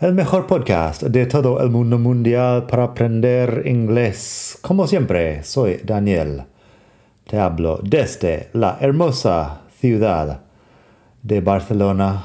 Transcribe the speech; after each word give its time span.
el 0.00 0.14
mejor 0.14 0.46
podcast 0.46 1.02
de 1.02 1.26
todo 1.26 1.60
el 1.60 1.70
mundo 1.70 1.98
mundial 1.98 2.66
para 2.66 2.84
aprender 2.84 3.62
inglés. 3.66 4.56
Como 4.62 4.86
siempre, 4.86 5.42
soy 5.42 5.80
Daniel. 5.84 6.44
Te 7.26 7.36
hablo 7.36 7.80
desde 7.82 8.48
la 8.52 8.78
hermosa 8.80 9.62
ciudad 9.80 10.42
de 11.20 11.40
Barcelona. 11.40 12.22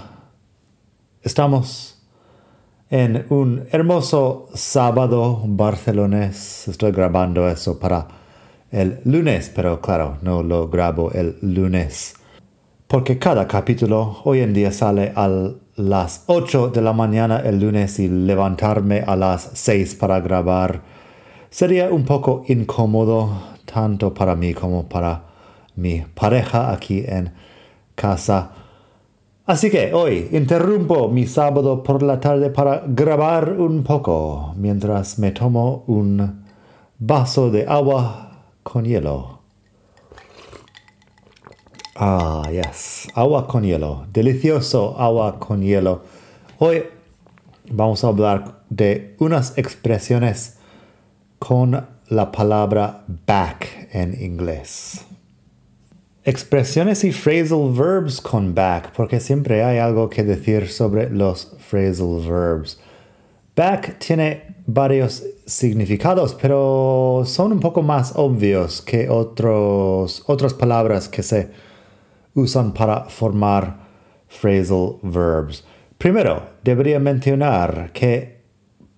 Estamos 1.23 1.99
en 2.91 3.25
un 3.29 3.65
hermoso 3.71 4.49
sábado 4.53 5.41
barcelonés. 5.43 6.67
Estoy 6.67 6.91
grabando 6.91 7.49
eso 7.49 7.79
para 7.79 8.07
el 8.69 8.99
lunes, 9.05 9.51
pero 9.53 9.81
claro, 9.81 10.19
no 10.21 10.43
lo 10.43 10.69
grabo 10.69 11.11
el 11.11 11.39
lunes. 11.41 12.13
Porque 12.93 13.17
cada 13.17 13.47
capítulo 13.47 14.17
hoy 14.23 14.41
en 14.41 14.53
día 14.53 14.71
sale 14.71 15.13
al 15.15 15.57
las 15.77 16.25
8 16.27 16.67
de 16.67 16.79
la 16.83 16.93
mañana 16.93 17.39
el 17.39 17.59
lunes 17.59 17.97
y 17.97 18.07
levantarme 18.07 18.99
a 18.99 19.15
las 19.15 19.49
6 19.55 19.95
para 19.95 20.19
grabar 20.19 20.83
sería 21.49 21.89
un 21.89 22.05
poco 22.05 22.43
incómodo 22.49 23.31
tanto 23.65 24.13
para 24.13 24.35
mí 24.35 24.53
como 24.53 24.87
para 24.87 25.23
mi 25.75 26.01
pareja 26.01 26.71
aquí 26.71 27.03
en 27.07 27.33
casa. 27.95 28.51
Así 29.47 29.71
que 29.71 29.91
hoy 29.91 30.29
interrumpo 30.31 31.07
mi 31.07 31.25
sábado 31.25 31.81
por 31.81 32.03
la 32.03 32.19
tarde 32.19 32.51
para 32.51 32.83
grabar 32.85 33.53
un 33.53 33.81
poco 33.81 34.53
mientras 34.55 35.17
me 35.17 35.31
tomo 35.31 35.83
un 35.87 36.43
vaso 36.99 37.49
de 37.49 37.65
agua 37.65 38.43
con 38.61 38.85
hielo. 38.85 39.32
Ah, 41.95 42.49
yes. 42.51 43.07
Agua 43.13 43.47
con 43.47 43.63
hielo. 43.63 44.07
Delicioso 44.11 44.95
agua 44.97 45.39
con 45.39 45.61
hielo. 45.61 46.01
Hoy 46.57 46.85
vamos 47.69 48.03
a 48.03 48.07
hablar 48.07 48.63
de 48.71 49.15
unas 49.19 49.55
expresiones 49.59 50.57
con 51.37 51.85
la 52.09 52.31
palabra 52.31 53.03
back 53.27 53.89
en 53.91 54.19
inglés. 54.19 55.05
Expresiones 56.23 57.03
y 57.03 57.11
phrasal 57.11 57.71
verbs 57.71 58.19
con 58.21 58.55
back, 58.55 58.91
porque 58.95 59.19
siempre 59.19 59.63
hay 59.63 59.77
algo 59.77 60.09
que 60.09 60.23
decir 60.23 60.69
sobre 60.69 61.11
los 61.11 61.55
phrasal 61.69 62.21
verbs. 62.27 62.79
Back 63.55 63.99
tiene 63.99 64.55
varios 64.65 65.21
significados, 65.45 66.33
pero 66.41 67.21
son 67.27 67.51
un 67.51 67.59
poco 67.59 67.83
más 67.83 68.13
obvios 68.15 68.81
que 68.81 69.09
otros, 69.09 70.23
otras 70.25 70.55
palabras 70.55 71.07
que 71.07 71.21
se 71.21 71.72
usan 72.35 72.73
para 72.73 73.05
formar 73.05 73.87
phrasal 74.27 74.99
verbs. 75.01 75.63
Primero, 75.97 76.43
debería 76.63 76.99
mencionar 76.99 77.91
que 77.93 78.43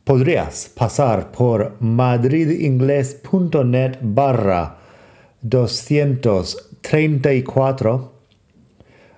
podrías 0.03 0.71
pasar 0.75 1.31
por 1.31 1.77
madridingles.net 1.79 3.99
barra 4.01 4.79
234 5.41 8.15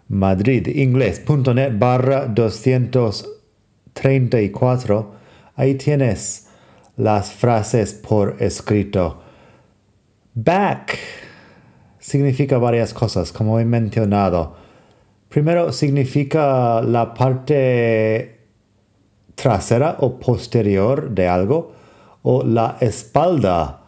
madridingles.net 0.10 1.78
barra 1.78 2.28
234 2.28 5.16
ahí 5.56 5.76
tienes 5.76 6.48
las 6.96 7.32
frases 7.32 7.94
por 7.94 8.38
escrito. 8.40 9.22
Back 10.34 10.98
significa 12.08 12.58
varias 12.58 12.94
cosas, 12.94 13.34
como 13.34 13.60
he 13.60 13.66
mencionado. 13.66 14.56
Primero 15.28 15.74
significa 15.74 16.82
la 16.82 17.14
parte 17.14 18.46
trasera 19.36 19.98
o 20.00 20.18
posterior 20.18 21.10
de 21.12 21.28
algo 21.28 21.74
o 22.24 22.46
la 22.46 22.78
espalda 22.80 23.82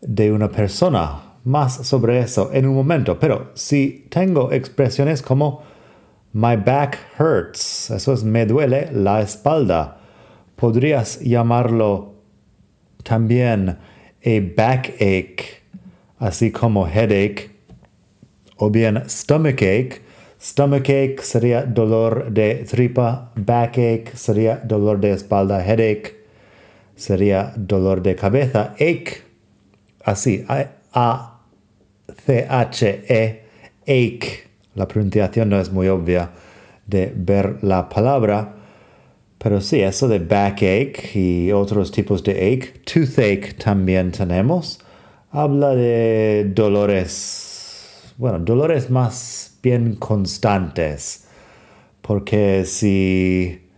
de 0.00 0.30
una 0.30 0.48
persona. 0.48 1.22
Más 1.42 1.74
sobre 1.88 2.20
eso 2.20 2.50
en 2.52 2.68
un 2.68 2.74
momento. 2.76 3.18
Pero 3.18 3.50
si 3.54 4.06
tengo 4.10 4.52
expresiones 4.52 5.20
como 5.20 5.62
my 6.34 6.54
back 6.54 6.98
hurts, 7.18 7.90
eso 7.90 8.12
es 8.12 8.22
me 8.22 8.46
duele 8.46 8.90
la 8.92 9.20
espalda, 9.22 9.98
podrías 10.54 11.18
llamarlo 11.18 12.14
también 13.02 13.70
a 13.70 14.40
backache, 14.56 15.62
así 16.20 16.52
como 16.52 16.86
headache 16.86 17.55
o 18.56 18.70
bien 18.70 19.02
stomachache. 19.08 20.00
Stomachache 20.40 21.22
sería 21.22 21.62
dolor 21.62 22.30
de 22.30 22.66
tripa, 22.68 23.32
backache 23.36 24.12
sería 24.14 24.56
dolor 24.56 25.00
de 25.00 25.12
espalda, 25.12 25.64
headache 25.64 26.14
sería 26.94 27.52
dolor 27.56 28.02
de 28.02 28.14
cabeza, 28.16 28.74
ache, 28.74 29.22
así, 30.04 30.44
A-C-H-E, 30.92 31.42
ache. 33.82 34.42
La 34.74 34.86
pronunciación 34.86 35.48
no 35.48 35.58
es 35.58 35.70
muy 35.72 35.88
obvia 35.88 36.30
de 36.86 37.12
ver 37.16 37.58
la 37.62 37.88
palabra, 37.88 38.56
pero 39.38 39.60
sí, 39.60 39.80
eso 39.80 40.06
de 40.06 40.18
backache 40.18 41.10
y 41.14 41.50
otros 41.52 41.90
tipos 41.90 42.22
de 42.22 42.32
ache, 42.32 42.74
toothache 42.84 43.54
también 43.54 44.12
tenemos, 44.12 44.80
habla 45.30 45.74
de 45.74 46.50
dolores 46.54 47.45
bueno, 48.18 48.38
dolores 48.38 48.90
más 48.90 49.58
bien 49.62 49.96
constantes. 49.96 51.26
Porque 52.00 52.64
si, 52.64 53.68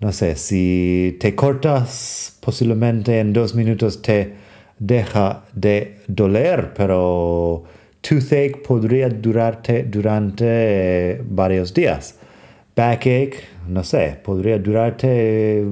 no 0.00 0.12
sé, 0.12 0.36
si 0.36 1.16
te 1.20 1.34
cortas, 1.34 2.36
posiblemente 2.40 3.20
en 3.20 3.32
dos 3.32 3.54
minutos 3.54 4.02
te 4.02 4.34
deja 4.78 5.44
de 5.54 6.00
doler, 6.08 6.74
pero 6.74 7.62
toothache 8.00 8.56
podría 8.66 9.08
durarte 9.08 9.84
durante 9.84 11.22
varios 11.24 11.72
días. 11.72 12.16
Backache, 12.74 13.34
no 13.68 13.84
sé, 13.84 14.18
podría 14.22 14.58
durarte 14.58 15.64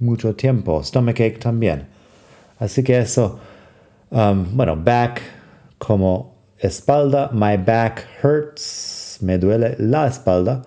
mucho 0.00 0.34
tiempo. 0.34 0.82
Stomachache 0.82 1.38
también. 1.38 1.86
Así 2.58 2.82
que 2.82 2.98
eso, 2.98 3.38
um, 4.10 4.44
bueno, 4.56 4.76
back 4.76 5.22
como 5.78 6.37
espalda, 6.62 7.30
my 7.32 7.56
back 7.56 8.06
hurts, 8.22 9.18
me 9.22 9.38
duele 9.38 9.76
la 9.78 10.06
espalda. 10.06 10.64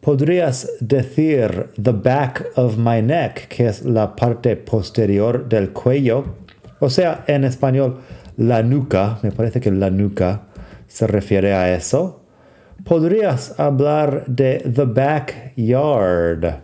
Podrías 0.00 0.68
decir 0.80 1.70
the 1.78 1.92
back 1.92 2.44
of 2.56 2.76
my 2.76 3.00
neck, 3.00 3.48
que 3.48 3.66
es 3.66 3.84
la 3.84 4.14
parte 4.14 4.56
posterior 4.56 5.48
del 5.48 5.72
cuello. 5.72 6.36
O 6.80 6.90
sea, 6.90 7.24
en 7.26 7.44
español, 7.44 8.00
la 8.36 8.62
nuca, 8.62 9.18
me 9.22 9.30
parece 9.30 9.60
que 9.60 9.70
la 9.70 9.90
nuca 9.90 10.42
se 10.88 11.06
refiere 11.06 11.54
a 11.54 11.74
eso. 11.74 12.20
Podrías 12.84 13.58
hablar 13.58 14.26
de 14.26 14.58
the 14.58 14.84
backyard. 14.84 16.60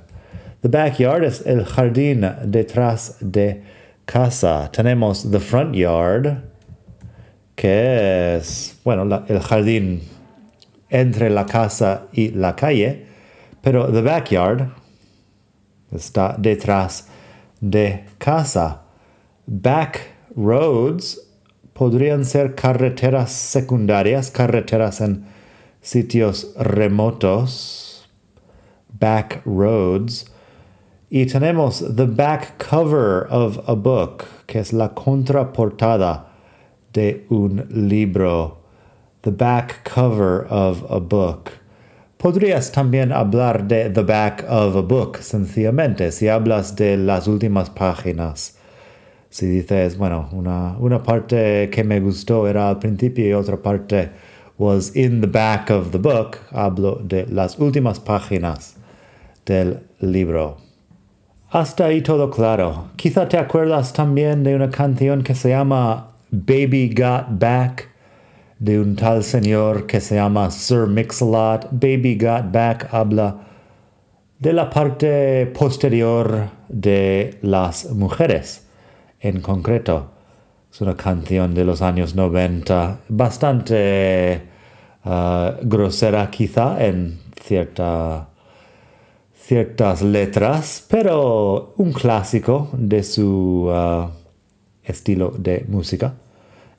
The 0.60 0.68
backyard 0.68 1.24
es 1.24 1.46
el 1.46 1.64
jardín 1.64 2.30
detrás 2.44 3.16
de 3.20 3.62
casa. 4.04 4.68
Tenemos 4.70 5.30
the 5.30 5.40
front 5.40 5.74
yard, 5.74 6.49
que 7.60 8.36
es, 8.36 8.80
bueno, 8.84 9.22
el 9.28 9.40
jardín 9.40 10.00
entre 10.88 11.28
la 11.28 11.44
casa 11.44 12.06
y 12.10 12.30
la 12.30 12.56
calle, 12.56 13.04
pero 13.60 13.92
the 13.92 14.00
backyard 14.00 14.70
está 15.92 16.36
detrás 16.38 17.08
de 17.60 18.06
casa. 18.16 18.80
Back 19.46 20.00
roads 20.34 21.20
podrían 21.74 22.24
ser 22.24 22.54
carreteras 22.54 23.30
secundarias, 23.30 24.30
carreteras 24.30 25.02
en 25.02 25.26
sitios 25.82 26.54
remotos, 26.58 28.08
back 28.98 29.42
roads. 29.44 30.24
Y 31.10 31.26
tenemos 31.26 31.84
the 31.94 32.06
back 32.06 32.56
cover 32.56 33.26
of 33.28 33.58
a 33.68 33.74
book, 33.74 34.24
que 34.46 34.60
es 34.60 34.72
la 34.72 34.94
contraportada 34.94 36.29
de 36.92 37.24
un 37.30 37.66
libro, 37.70 38.58
the 39.22 39.30
back 39.30 39.84
cover 39.84 40.46
of 40.50 40.84
a 40.90 40.98
book. 40.98 41.50
Podrías 42.18 42.70
también 42.70 43.12
hablar 43.12 43.66
de 43.66 43.88
the 43.90 44.02
back 44.02 44.44
of 44.48 44.76
a 44.76 44.82
book, 44.82 45.18
sencillamente, 45.18 46.12
si 46.12 46.28
hablas 46.28 46.76
de 46.76 46.96
las 46.96 47.26
últimas 47.26 47.70
páginas. 47.70 48.56
Si 49.30 49.46
dices, 49.46 49.96
bueno, 49.96 50.28
una, 50.32 50.76
una 50.78 51.02
parte 51.02 51.70
que 51.70 51.84
me 51.84 52.00
gustó 52.00 52.48
era 52.48 52.68
al 52.68 52.78
principio 52.78 53.26
y 53.26 53.32
otra 53.32 53.56
parte 53.56 54.10
was 54.58 54.94
in 54.94 55.22
the 55.22 55.26
back 55.26 55.70
of 55.70 55.92
the 55.92 55.98
book, 55.98 56.38
hablo 56.52 57.00
de 57.02 57.26
las 57.26 57.58
últimas 57.58 57.98
páginas 57.98 58.76
del 59.46 59.78
libro. 60.00 60.58
Hasta 61.50 61.86
ahí 61.86 62.02
todo 62.02 62.28
claro. 62.30 62.88
Quizá 62.96 63.26
te 63.28 63.38
acuerdas 63.38 63.92
también 63.92 64.44
de 64.44 64.54
una 64.54 64.70
canción 64.70 65.22
que 65.22 65.34
se 65.34 65.48
llama 65.48 66.09
Baby 66.30 66.94
Got 66.96 67.38
Back 67.38 67.88
de 68.58 68.78
un 68.78 68.94
tal 68.94 69.24
señor 69.24 69.86
que 69.86 70.00
se 70.00 70.16
llama 70.16 70.50
Sir 70.50 70.86
Mix-a-Lot. 70.86 71.68
Baby 71.72 72.18
Got 72.20 72.52
Back 72.52 72.88
habla 72.92 73.38
de 74.38 74.52
la 74.52 74.70
parte 74.70 75.46
posterior 75.46 76.48
de 76.68 77.38
las 77.42 77.90
mujeres 77.90 78.66
en 79.20 79.40
concreto. 79.40 80.12
Es 80.72 80.80
una 80.80 80.96
canción 80.96 81.54
de 81.54 81.64
los 81.64 81.82
años 81.82 82.14
90, 82.14 83.00
bastante 83.08 84.42
uh, 85.04 85.52
grosera 85.62 86.30
quizá 86.30 86.84
en 86.84 87.18
cierta, 87.42 88.28
ciertas 89.34 90.02
letras, 90.02 90.86
pero 90.88 91.74
un 91.76 91.92
clásico 91.92 92.70
de 92.72 93.02
su 93.02 93.68
uh, 93.68 94.19
estilo 94.90 95.32
de 95.36 95.64
música. 95.68 96.14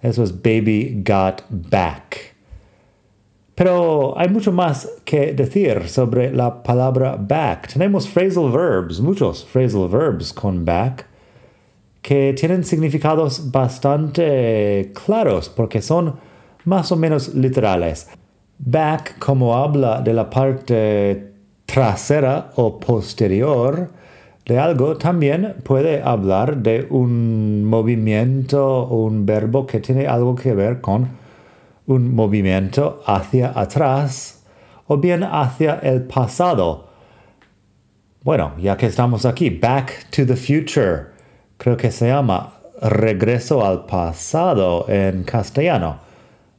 Eso 0.01 0.23
es 0.23 0.41
Baby 0.41 1.03
Got 1.05 1.43
Back. 1.49 2.31
Pero 3.55 4.17
hay 4.17 4.27
mucho 4.29 4.51
más 4.51 4.89
que 5.05 5.33
decir 5.33 5.87
sobre 5.87 6.31
la 6.31 6.63
palabra 6.63 7.15
back. 7.15 7.73
Tenemos 7.73 8.07
phrasal 8.07 8.49
verbs, 8.51 8.99
muchos 8.99 9.45
phrasal 9.45 9.87
verbs 9.87 10.33
con 10.33 10.65
back, 10.65 11.05
que 12.01 12.33
tienen 12.33 12.63
significados 12.63 13.51
bastante 13.51 14.91
claros 15.05 15.49
porque 15.49 15.81
son 15.81 16.15
más 16.63 16.91
o 16.91 16.95
menos 16.95 17.35
literales. 17.35 18.09
Back, 18.57 19.19
como 19.19 19.55
habla 19.55 20.01
de 20.01 20.13
la 20.13 20.27
parte 20.29 21.33
trasera 21.65 22.51
o 22.55 22.79
posterior, 22.79 23.91
de 24.45 24.59
algo 24.59 24.97
también 24.97 25.55
puede 25.63 26.01
hablar 26.01 26.57
de 26.57 26.87
un 26.89 27.63
movimiento 27.65 28.83
o 28.83 29.05
un 29.05 29.25
verbo 29.25 29.67
que 29.67 29.79
tiene 29.79 30.07
algo 30.07 30.35
que 30.35 30.53
ver 30.53 30.81
con 30.81 31.09
un 31.87 32.15
movimiento 32.15 33.01
hacia 33.05 33.57
atrás 33.59 34.43
o 34.87 34.97
bien 34.97 35.23
hacia 35.23 35.75
el 35.75 36.03
pasado. 36.03 36.89
Bueno, 38.23 38.53
ya 38.59 38.77
que 38.77 38.87
estamos 38.87 39.25
aquí, 39.25 39.49
Back 39.49 40.09
to 40.11 40.25
the 40.25 40.35
Future, 40.35 41.07
creo 41.57 41.77
que 41.77 41.91
se 41.91 42.07
llama 42.07 42.53
Regreso 42.81 43.65
al 43.65 43.85
pasado 43.85 44.85
en 44.87 45.23
castellano. 45.23 45.97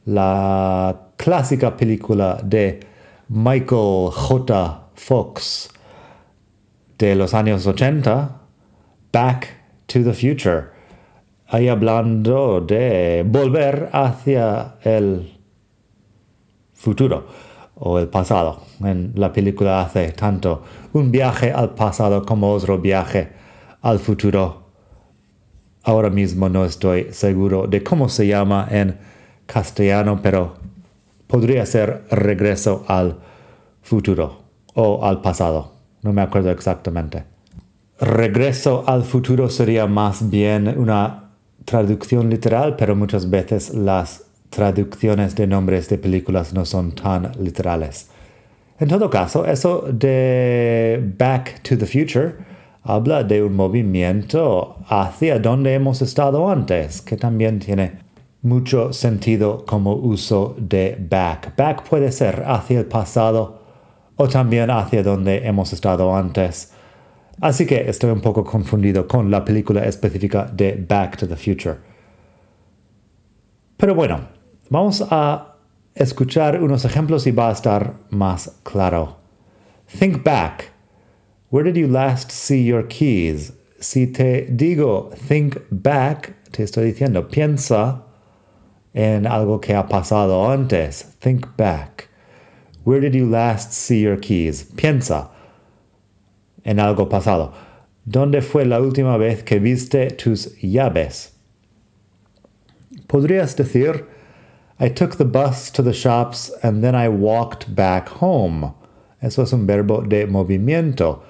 La 0.04 0.96
clásica 1.16 1.76
película 1.76 2.40
de 2.42 2.80
Michael 3.28 4.10
J. 4.12 4.88
Fox 4.94 5.70
de 7.02 7.16
los 7.16 7.34
años 7.34 7.66
80, 7.66 8.42
Back 9.12 9.48
to 9.86 10.04
the 10.04 10.12
Future. 10.12 10.68
Ahí 11.48 11.66
hablando 11.66 12.60
de 12.60 13.24
volver 13.26 13.90
hacia 13.92 14.76
el 14.84 15.36
futuro 16.72 17.26
o 17.74 17.98
el 17.98 18.06
pasado. 18.06 18.62
En 18.84 19.14
la 19.16 19.32
película 19.32 19.80
hace 19.80 20.12
tanto 20.12 20.62
un 20.92 21.10
viaje 21.10 21.50
al 21.50 21.74
pasado 21.74 22.24
como 22.24 22.52
otro 22.52 22.78
viaje 22.78 23.32
al 23.80 23.98
futuro. 23.98 24.68
Ahora 25.82 26.08
mismo 26.08 26.48
no 26.48 26.64
estoy 26.64 27.08
seguro 27.10 27.66
de 27.66 27.82
cómo 27.82 28.08
se 28.08 28.28
llama 28.28 28.68
en 28.70 28.96
castellano, 29.46 30.20
pero 30.22 30.54
podría 31.26 31.66
ser 31.66 32.04
regreso 32.12 32.84
al 32.86 33.18
futuro 33.82 34.44
o 34.74 35.04
al 35.04 35.20
pasado. 35.20 35.71
No 36.02 36.12
me 36.12 36.22
acuerdo 36.22 36.50
exactamente. 36.50 37.24
Regreso 38.00 38.84
al 38.86 39.04
futuro 39.04 39.48
sería 39.48 39.86
más 39.86 40.28
bien 40.28 40.74
una 40.76 41.30
traducción 41.64 42.28
literal, 42.28 42.76
pero 42.76 42.96
muchas 42.96 43.30
veces 43.30 43.72
las 43.74 44.24
traducciones 44.50 45.34
de 45.34 45.46
nombres 45.46 45.88
de 45.88 45.98
películas 45.98 46.52
no 46.52 46.64
son 46.64 46.92
tan 46.92 47.32
literales. 47.38 48.08
En 48.78 48.88
todo 48.88 49.08
caso, 49.08 49.46
eso 49.46 49.86
de 49.92 51.14
Back 51.16 51.62
to 51.62 51.78
the 51.78 51.86
Future 51.86 52.34
habla 52.82 53.22
de 53.22 53.42
un 53.42 53.54
movimiento 53.54 54.76
hacia 54.88 55.38
donde 55.38 55.74
hemos 55.74 56.02
estado 56.02 56.50
antes, 56.50 57.00
que 57.00 57.16
también 57.16 57.60
tiene 57.60 58.00
mucho 58.42 58.92
sentido 58.92 59.64
como 59.64 59.94
uso 59.94 60.56
de 60.58 60.98
back. 61.08 61.56
Back 61.56 61.88
puede 61.88 62.10
ser 62.10 62.42
hacia 62.44 62.80
el 62.80 62.86
pasado 62.86 63.61
o 64.16 64.28
también 64.28 64.70
hacia 64.70 65.02
donde 65.02 65.46
hemos 65.46 65.72
estado 65.72 66.14
antes. 66.14 66.72
Así 67.40 67.66
que 67.66 67.88
estoy 67.88 68.10
un 68.10 68.20
poco 68.20 68.44
confundido 68.44 69.08
con 69.08 69.30
la 69.30 69.44
película 69.44 69.84
específica 69.84 70.44
de 70.52 70.84
Back 70.88 71.16
to 71.16 71.28
the 71.28 71.36
Future. 71.36 71.76
Pero 73.76 73.94
bueno, 73.94 74.28
vamos 74.70 75.04
a 75.10 75.56
escuchar 75.94 76.62
unos 76.62 76.84
ejemplos 76.84 77.26
y 77.26 77.32
va 77.32 77.48
a 77.48 77.52
estar 77.52 77.94
más 78.10 78.60
claro. 78.62 79.16
Think 79.98 80.22
back. 80.22 80.72
Where 81.50 81.70
did 81.70 81.80
you 81.80 81.88
last 81.88 82.30
see 82.30 82.64
your 82.64 82.86
keys? 82.86 83.52
Si 83.80 84.06
te 84.06 84.46
digo 84.48 85.10
think 85.28 85.56
back, 85.70 86.34
te 86.50 86.62
estoy 86.62 86.92
diciendo 86.92 87.28
piensa 87.28 88.04
en 88.94 89.26
algo 89.26 89.60
que 89.60 89.74
ha 89.74 89.86
pasado 89.88 90.48
antes. 90.48 91.16
Think 91.18 91.56
back. 91.56 92.08
Where 92.84 93.00
did 93.00 93.14
you 93.14 93.26
last 93.26 93.72
see 93.72 94.00
your 94.00 94.16
keys? 94.16 94.64
Piensa 94.64 95.28
en 96.64 96.78
algo 96.78 97.08
pasado. 97.08 97.52
¿Dónde 98.08 98.42
fue 98.42 98.64
la 98.64 98.80
última 98.80 99.16
vez 99.16 99.44
que 99.44 99.60
viste 99.60 100.10
tus 100.16 100.56
llaves? 100.60 101.32
Podrías 103.06 103.54
decir, 103.56 104.04
I 104.80 104.88
took 104.88 105.16
the 105.16 105.24
bus 105.24 105.70
to 105.70 105.82
the 105.82 105.92
shops 105.92 106.50
and 106.62 106.82
then 106.82 106.94
I 106.94 107.08
walked 107.08 107.74
back 107.74 108.08
home. 108.08 108.74
Eso 109.22 109.42
es 109.42 109.52
un 109.52 109.66
verbo 109.66 110.02
de 110.02 110.26
movimiento. 110.26 111.22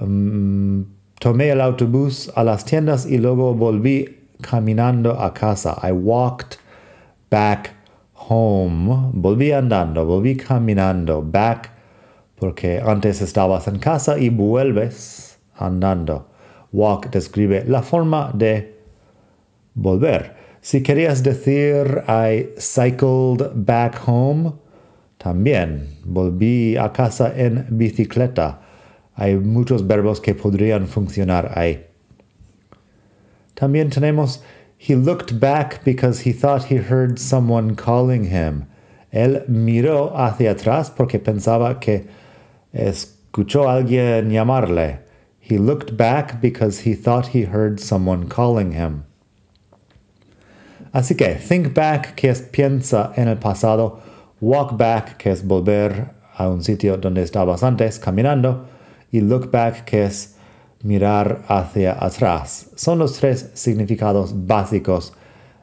Um, 0.00 0.86
tomé 1.20 1.50
el 1.50 1.60
autobús 1.60 2.28
a 2.34 2.42
las 2.42 2.64
tiendas 2.64 3.06
y 3.06 3.18
luego 3.18 3.54
volví 3.54 4.16
caminando 4.42 5.16
a 5.20 5.32
casa. 5.32 5.78
I 5.82 5.92
walked 5.92 6.58
back 7.30 7.73
home, 8.28 9.10
volví 9.12 9.52
andando, 9.52 10.04
volví 10.04 10.36
caminando, 10.36 11.22
back, 11.22 11.70
porque 12.36 12.80
antes 12.84 13.20
estabas 13.20 13.68
en 13.68 13.78
casa 13.78 14.18
y 14.18 14.28
vuelves 14.28 15.38
andando. 15.56 16.28
Walk 16.72 17.10
describe 17.10 17.64
la 17.66 17.82
forma 17.82 18.32
de 18.34 18.78
volver. 19.74 20.34
Si 20.60 20.82
querías 20.82 21.22
decir 21.22 22.04
I 22.08 22.48
cycled 22.58 23.50
back 23.54 24.00
home, 24.06 24.52
también 25.18 25.88
volví 26.04 26.76
a 26.76 26.92
casa 26.92 27.32
en 27.36 27.66
bicicleta. 27.70 28.60
Hay 29.14 29.36
muchos 29.36 29.86
verbos 29.86 30.20
que 30.20 30.34
podrían 30.34 30.86
funcionar 30.86 31.52
ahí. 31.54 31.86
También 33.54 33.90
tenemos 33.90 34.42
He 34.86 34.94
looked 34.94 35.40
back 35.40 35.82
because 35.82 36.26
he 36.26 36.32
thought 36.34 36.64
he 36.64 36.76
heard 36.76 37.18
someone 37.18 37.74
calling 37.74 38.24
him. 38.24 38.66
Él 39.10 39.48
miró 39.48 40.12
hacia 40.14 40.50
atrás 40.50 40.94
porque 40.94 41.18
pensaba 41.18 41.80
que 41.80 42.06
escuchó 42.74 43.66
a 43.66 43.80
alguien 43.80 44.30
llamarle. 44.30 44.98
He 45.40 45.56
looked 45.56 45.96
back 45.96 46.38
because 46.38 46.80
he 46.80 46.94
thought 46.94 47.28
he 47.28 47.44
heard 47.44 47.80
someone 47.80 48.28
calling 48.28 48.72
him. 48.72 49.04
Así 50.92 51.16
que 51.16 51.36
think 51.36 51.72
back, 51.72 52.14
que 52.14 52.28
es 52.28 52.42
piensa 52.42 53.14
en 53.16 53.28
el 53.28 53.38
pasado, 53.38 54.02
walk 54.42 54.76
back, 54.76 55.16
que 55.16 55.30
es 55.30 55.42
volver 55.42 56.10
a 56.36 56.50
un 56.50 56.62
sitio 56.62 56.98
donde 56.98 57.22
estabas 57.22 57.62
antes 57.62 57.98
caminando, 57.98 58.66
y 59.10 59.20
look 59.20 59.50
back, 59.50 59.86
que 59.86 60.04
es 60.04 60.33
mirar 60.84 61.42
hacia 61.48 62.02
atrás. 62.02 62.70
Son 62.76 62.98
los 62.98 63.14
tres 63.14 63.50
significados 63.54 64.46
básicos 64.46 65.12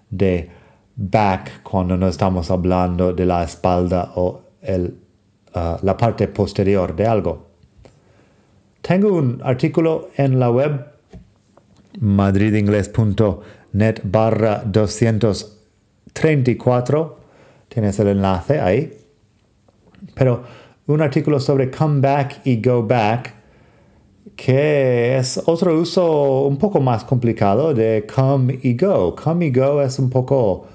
de 0.09 0.49
back 0.95 1.61
cuando 1.63 1.95
no 1.95 2.07
estamos 2.07 2.51
hablando 2.51 3.13
de 3.13 3.25
la 3.25 3.43
espalda 3.43 4.11
o 4.15 4.41
el, 4.61 4.97
uh, 5.55 5.77
la 5.81 5.95
parte 5.95 6.27
posterior 6.27 6.93
de 6.95 7.07
algo. 7.07 7.47
Tengo 8.81 9.13
un 9.13 9.39
artículo 9.43 10.09
en 10.17 10.39
la 10.39 10.49
web 10.49 10.87
madridingles.net 11.99 14.01
barra 14.03 14.63
234. 14.65 17.19
Tienes 17.69 17.99
el 17.99 18.07
enlace 18.07 18.59
ahí. 18.59 18.97
Pero 20.15 20.43
un 20.87 21.01
artículo 21.01 21.39
sobre 21.39 21.69
come 21.69 22.01
back 22.01 22.41
y 22.43 22.59
go 22.61 22.85
back, 22.85 23.35
que 24.43 25.19
es 25.19 25.39
otro 25.45 25.79
uso 25.79 26.47
un 26.47 26.57
poco 26.57 26.79
más 26.79 27.03
complicado 27.03 27.75
de 27.75 28.07
come 28.11 28.57
y 28.63 28.73
go. 28.73 29.15
Come 29.15 29.45
y 29.45 29.51
go 29.51 29.83
es 29.83 29.99
un 29.99 30.09
poco 30.09 30.65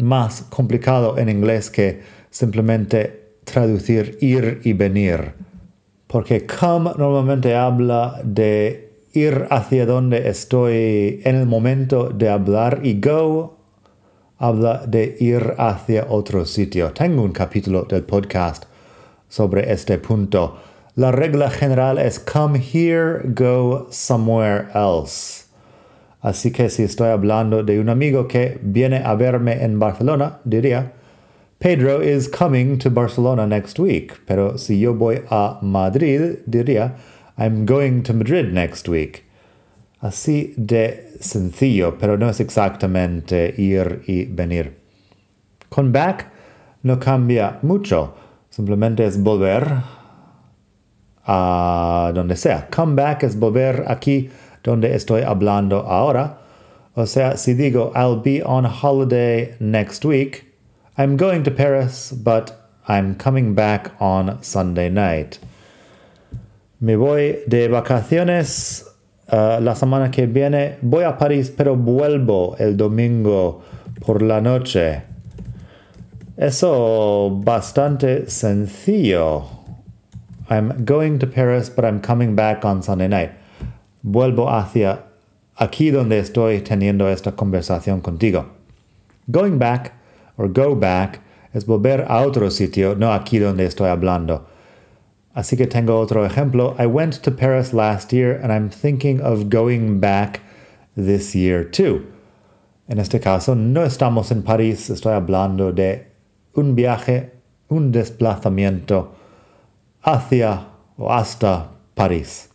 más 0.00 0.40
complicado 0.48 1.18
en 1.18 1.28
inglés 1.28 1.68
que 1.68 2.00
simplemente 2.30 3.34
traducir 3.44 4.16
ir 4.22 4.62
y 4.64 4.72
venir. 4.72 5.34
Porque 6.06 6.46
come 6.46 6.92
normalmente 6.96 7.54
habla 7.54 8.18
de 8.24 8.94
ir 9.12 9.46
hacia 9.50 9.84
donde 9.84 10.26
estoy 10.30 11.20
en 11.24 11.36
el 11.36 11.44
momento 11.44 12.08
de 12.08 12.30
hablar 12.30 12.80
y 12.82 12.98
go 12.98 13.58
habla 14.38 14.86
de 14.86 15.18
ir 15.20 15.52
hacia 15.58 16.06
otro 16.08 16.46
sitio. 16.46 16.92
Tengo 16.92 17.24
un 17.24 17.32
capítulo 17.32 17.82
del 17.82 18.04
podcast 18.04 18.64
sobre 19.28 19.70
este 19.70 19.98
punto. 19.98 20.71
La 20.94 21.10
regla 21.10 21.48
general 21.48 21.96
es 21.96 22.18
come 22.18 22.58
here, 22.58 23.22
go 23.24 23.86
somewhere 23.90 24.68
else. 24.74 25.46
Así 26.22 26.52
que 26.52 26.68
si 26.68 26.82
estoy 26.82 27.08
hablando 27.08 27.62
de 27.62 27.80
un 27.80 27.88
amigo 27.88 28.28
que 28.28 28.58
viene 28.62 29.02
a 29.02 29.14
verme 29.14 29.64
en 29.64 29.78
Barcelona, 29.78 30.40
diría, 30.44 30.92
Pedro 31.58 32.02
is 32.02 32.28
coming 32.28 32.76
to 32.76 32.90
Barcelona 32.90 33.46
next 33.46 33.78
week. 33.78 34.20
Pero 34.26 34.58
si 34.58 34.80
yo 34.80 34.92
voy 34.92 35.22
a 35.30 35.58
Madrid, 35.62 36.40
diría, 36.46 36.96
I'm 37.38 37.64
going 37.64 38.02
to 38.02 38.12
Madrid 38.12 38.52
next 38.52 38.86
week. 38.86 39.24
Así 40.02 40.52
de 40.58 41.08
sencillo, 41.20 41.96
pero 41.98 42.18
no 42.18 42.28
es 42.28 42.38
exactamente 42.38 43.54
ir 43.56 44.02
y 44.06 44.26
venir. 44.26 44.74
Con 45.70 45.90
back 45.90 46.30
no 46.82 47.00
cambia 47.00 47.60
mucho, 47.62 48.14
simplemente 48.50 49.06
es 49.06 49.22
volver 49.22 50.01
a 51.26 52.12
donde 52.14 52.36
sea. 52.36 52.68
Come 52.70 52.94
back 52.94 53.22
es 53.22 53.38
volver 53.38 53.84
aquí 53.88 54.30
donde 54.62 54.94
estoy 54.94 55.22
hablando 55.22 55.86
ahora. 55.86 56.38
O 56.94 57.06
sea, 57.06 57.36
si 57.36 57.54
digo 57.54 57.92
I'll 57.94 58.20
be 58.22 58.42
on 58.42 58.64
holiday 58.64 59.54
next 59.60 60.04
week, 60.04 60.44
I'm 60.98 61.16
going 61.16 61.42
to 61.44 61.50
Paris, 61.50 62.12
but 62.12 62.52
I'm 62.86 63.14
coming 63.14 63.54
back 63.54 63.92
on 64.00 64.42
Sunday 64.42 64.90
night. 64.90 65.38
Me 66.80 66.96
voy 66.96 67.38
de 67.46 67.68
vacaciones 67.68 68.84
uh, 69.32 69.60
la 69.60 69.74
semana 69.74 70.10
que 70.10 70.26
viene. 70.26 70.78
Voy 70.82 71.04
a 71.04 71.16
París, 71.16 71.50
pero 71.56 71.76
vuelvo 71.76 72.56
el 72.58 72.76
domingo 72.76 73.62
por 74.04 74.20
la 74.20 74.40
noche. 74.40 75.02
Eso 76.36 77.30
bastante 77.30 78.28
sencillo. 78.28 79.61
I'm 80.48 80.84
going 80.84 81.18
to 81.20 81.26
Paris, 81.26 81.70
but 81.70 81.84
I'm 81.84 82.00
coming 82.00 82.34
back 82.34 82.64
on 82.64 82.82
Sunday 82.82 83.08
night. 83.08 83.30
Vuelvo 84.04 84.48
hacia 84.50 85.04
aquí 85.58 85.90
donde 85.92 86.18
estoy 86.18 86.60
teniendo 86.60 87.08
esta 87.08 87.32
conversación 87.32 88.02
contigo. 88.02 88.46
Going 89.30 89.58
back 89.58 89.92
or 90.36 90.48
go 90.48 90.74
back 90.74 91.20
es 91.54 91.64
volver 91.64 92.04
a 92.08 92.26
otro 92.26 92.50
sitio, 92.50 92.94
no 92.94 93.12
aquí 93.12 93.38
donde 93.38 93.64
estoy 93.64 93.88
hablando. 93.88 94.46
Así 95.34 95.56
que 95.56 95.66
tengo 95.66 95.98
otro 96.00 96.26
ejemplo. 96.26 96.74
I 96.78 96.86
went 96.86 97.22
to 97.22 97.30
Paris 97.30 97.72
last 97.72 98.12
year 98.12 98.38
and 98.42 98.52
I'm 98.52 98.68
thinking 98.68 99.20
of 99.20 99.48
going 99.48 100.00
back 100.00 100.40
this 100.96 101.34
year 101.34 101.64
too. 101.64 102.04
En 102.88 102.98
este 102.98 103.20
caso, 103.20 103.54
no 103.54 103.84
estamos 103.84 104.32
en 104.32 104.42
París, 104.42 104.90
estoy 104.90 105.14
hablando 105.14 105.72
de 105.72 106.08
un 106.54 106.74
viaje, 106.74 107.30
un 107.68 107.92
desplazamiento 107.92 109.21
hacia 110.02 110.66
o 110.96 111.10
hasta 111.10 111.70
París. 111.94 112.48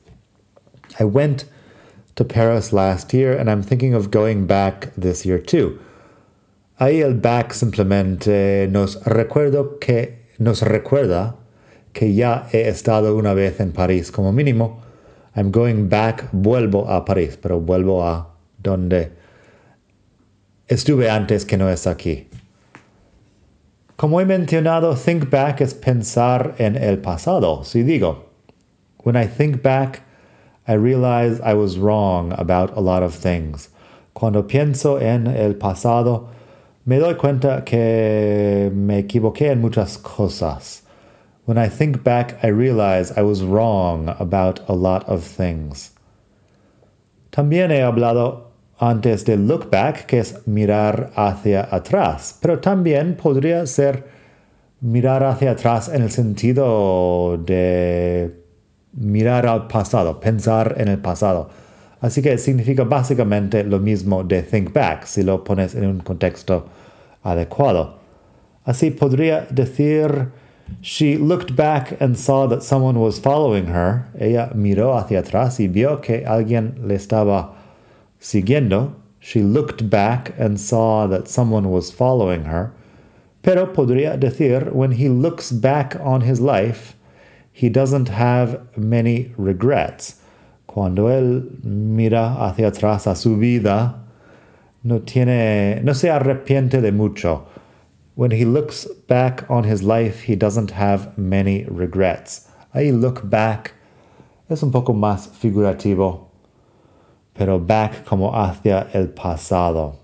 I 0.99 1.03
went 1.03 1.45
to 2.15 2.23
Paris 2.23 2.73
last 2.73 3.13
year 3.13 3.37
and 3.37 3.49
I'm 3.49 3.61
thinking 3.61 3.93
of 3.93 4.09
going 4.11 4.47
back 4.47 4.93
this 4.95 5.25
year 5.25 5.39
too. 5.39 5.79
Ahí 6.79 7.01
el 7.01 7.15
back 7.15 7.53
simplemente 7.53 8.67
nos 8.69 9.03
recuerdo 9.03 9.79
que 9.79 10.19
nos 10.37 10.61
recuerda 10.61 11.35
que 11.93 12.13
ya 12.13 12.47
he 12.51 12.67
estado 12.67 13.15
una 13.15 13.33
vez 13.33 13.59
en 13.59 13.71
París 13.71 14.11
como 14.11 14.31
mínimo. 14.31 14.81
I'm 15.35 15.51
going 15.51 15.89
back, 15.89 16.29
vuelvo 16.31 16.89
a 16.89 17.05
París, 17.05 17.37
pero 17.41 17.59
vuelvo 17.59 18.03
a 18.03 18.35
donde 18.61 19.11
estuve 20.67 21.09
antes 21.09 21.45
que 21.45 21.57
no 21.57 21.69
es 21.69 21.87
aquí. 21.87 22.26
Como 23.97 24.19
he 24.19 24.25
mencionado, 24.25 24.95
think 24.95 25.31
back 25.31 25.59
es 25.59 25.73
pensar 25.73 26.53
en 26.59 26.75
el 26.75 26.99
pasado. 26.99 27.65
Si 27.65 27.81
digo, 27.81 28.25
when 29.03 29.15
I 29.15 29.25
think 29.25 29.63
back, 29.63 30.03
I 30.67 30.73
realize 30.73 31.41
I 31.41 31.55
was 31.55 31.79
wrong 31.79 32.31
about 32.37 32.77
a 32.77 32.79
lot 32.79 33.01
of 33.01 33.15
things. 33.15 33.69
Cuando 34.13 34.43
pienso 34.43 35.01
en 35.01 35.25
el 35.25 35.55
pasado, 35.55 36.27
me 36.85 36.99
doy 36.99 37.15
cuenta 37.15 37.65
que 37.65 38.69
me 38.71 38.99
equivoqué 38.99 39.49
en 39.49 39.61
muchas 39.61 39.97
cosas. 39.97 40.83
When 41.45 41.57
I 41.57 41.67
think 41.67 42.03
back, 42.03 42.37
I 42.43 42.49
realize 42.49 43.11
I 43.17 43.23
was 43.23 43.41
wrong 43.41 44.09
about 44.19 44.59
a 44.69 44.73
lot 44.73 45.09
of 45.09 45.23
things. 45.23 45.91
También 47.31 47.71
he 47.71 47.81
hablado 47.81 48.46
antes 48.79 49.25
de 49.25 49.37
look 49.37 49.69
back, 49.69 50.05
que 50.05 50.19
es 50.19 50.47
mirar 50.47 51.11
hacia 51.15 51.67
atrás, 51.71 52.37
pero 52.41 52.59
también 52.59 53.15
podría 53.15 53.65
ser 53.65 54.05
mirar 54.81 55.23
hacia 55.23 55.51
atrás 55.51 55.89
en 55.89 56.03
el 56.03 56.11
sentido 56.11 57.37
de 57.37 58.43
mirar 58.93 59.47
al 59.47 59.67
pasado, 59.67 60.19
pensar 60.19 60.75
en 60.77 60.87
el 60.89 60.99
pasado. 60.99 61.49
Así 61.99 62.21
que 62.21 62.37
significa 62.37 62.83
básicamente 62.83 63.63
lo 63.63 63.79
mismo 63.79 64.23
de 64.23 64.43
think 64.43 64.71
back 64.71 65.05
si 65.05 65.23
lo 65.23 65.43
pones 65.43 65.73
en 65.73 65.87
un 65.87 65.99
contexto 65.99 66.67
adecuado. 67.23 67.97
Así 68.65 68.91
podría 68.91 69.47
decir 69.49 70.29
She 70.81 71.17
looked 71.17 71.55
back 71.55 71.95
and 72.01 72.17
saw 72.17 72.47
that 72.49 72.61
someone 72.61 72.99
was 72.99 73.19
following 73.19 73.67
her. 73.67 74.05
Ella 74.19 74.51
miró 74.53 74.97
hacia 74.97 75.19
atrás 75.19 75.59
y 75.59 75.67
vio 75.67 76.01
que 76.01 76.25
alguien 76.25 76.75
le 76.85 76.95
estaba 76.95 77.56
siguiendo. 78.27 78.93
She 79.19 79.41
looked 79.41 79.89
back 79.89 80.33
and 80.37 80.59
saw 80.59 81.07
that 81.07 81.27
someone 81.27 81.69
was 81.69 81.91
following 81.91 82.45
her. 82.45 82.73
Pero 83.41 83.67
podría 83.67 84.19
decir, 84.19 84.73
when 84.73 84.91
he 84.91 85.07
looks 85.07 85.51
back 85.51 85.95
on 86.01 86.21
his 86.21 86.41
life, 86.41 86.95
he 87.51 87.69
doesn't 87.69 88.09
have 88.09 88.61
many 88.77 89.31
regrets. 89.37 90.15
Cuando 90.67 91.07
él 91.07 91.63
mira 91.63 92.35
hacia 92.39 92.67
atrás 92.67 93.07
a 93.07 93.15
su 93.15 93.37
vida, 93.37 93.95
no 94.83 94.99
tiene, 94.99 95.81
no 95.83 95.93
se 95.93 96.09
arrepiente 96.09 96.81
de 96.81 96.91
mucho. 96.91 97.47
When 98.15 98.31
he 98.31 98.45
looks 98.45 98.85
back 99.07 99.49
on 99.49 99.63
his 99.63 99.83
life, 99.83 100.23
he 100.23 100.35
doesn't 100.35 100.71
have 100.71 101.17
many 101.17 101.65
regrets. 101.65 102.47
Ahí 102.75 102.91
look 102.91 103.29
back 103.29 103.73
es 104.49 104.63
un 104.63 104.71
poco 104.71 104.93
más 104.93 105.27
figurativo, 105.27 106.26
pero 107.37 107.59
back 107.59 108.03
como 108.05 108.35
hacia 108.35 108.87
el 108.93 109.09
pasado. 109.09 109.95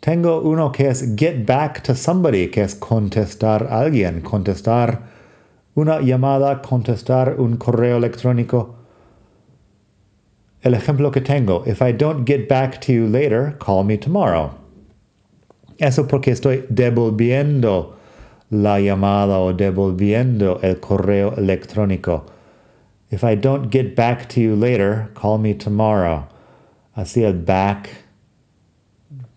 Tengo 0.00 0.40
uno 0.40 0.70
que 0.70 0.88
es 0.88 1.14
get 1.16 1.44
back 1.44 1.82
to 1.82 1.94
somebody, 1.94 2.48
que 2.50 2.62
es 2.62 2.74
contestar 2.74 3.66
alguien, 3.70 4.20
contestar 4.20 5.02
una 5.74 6.00
llamada, 6.00 6.62
contestar 6.62 7.34
un 7.38 7.56
correo 7.56 7.96
electrónico. 7.96 8.76
El 10.62 10.74
ejemplo 10.74 11.10
que 11.10 11.20
tengo, 11.20 11.62
if 11.66 11.80
I 11.80 11.92
don't 11.92 12.26
get 12.26 12.48
back 12.48 12.80
to 12.80 12.92
you 12.92 13.06
later, 13.06 13.56
call 13.58 13.84
me 13.84 13.96
tomorrow. 13.96 14.50
Eso 15.78 16.06
porque 16.06 16.32
estoy 16.32 16.64
devolviendo 16.68 17.96
la 18.50 18.80
llamada 18.80 19.38
o 19.38 19.52
devolviendo 19.52 20.58
el 20.62 20.80
correo 20.80 21.34
electrónico. 21.36 22.26
If 23.10 23.24
I 23.24 23.36
don't 23.36 23.70
get 23.70 23.96
back 23.96 24.28
to 24.30 24.40
you 24.40 24.54
later, 24.54 25.10
call 25.14 25.38
me 25.38 25.54
tomorrow. 25.54 26.28
El 26.96 27.32
back. 27.32 27.88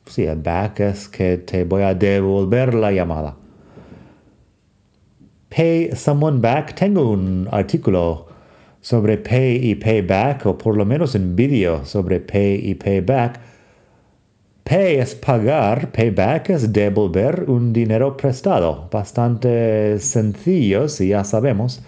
Sí, 0.05 0.25
el 0.25 0.37
back 0.37 0.79
es 0.79 1.07
que 1.07 1.37
te 1.37 1.63
voy 1.63 1.83
a 1.83 1.93
devolver 1.93 2.73
la 2.73 2.91
llamada. 2.91 3.35
Pay 5.49 5.95
someone 5.95 6.41
back. 6.41 6.75
Tengo 6.75 7.11
un 7.11 7.47
artículo 7.51 8.27
sobre 8.81 9.17
pay 9.17 9.71
y 9.71 9.75
payback, 9.75 10.45
o 10.45 10.57
por 10.57 10.75
lo 10.75 10.85
menos 10.85 11.15
un 11.15 11.35
vídeo 11.35 11.85
sobre 11.85 12.19
pay 12.19 12.69
y 12.69 12.75
payback 12.75 13.39
Pay 14.63 14.97
es 14.97 15.15
pagar, 15.15 15.91
payback 15.91 16.51
es 16.51 16.71
devolver 16.71 17.43
un 17.49 17.73
dinero 17.73 18.15
prestado. 18.15 18.87
Bastante 18.91 19.99
sencillo 19.99 20.87
si 20.87 21.09
ya 21.09 21.23
sabemos 21.23 21.81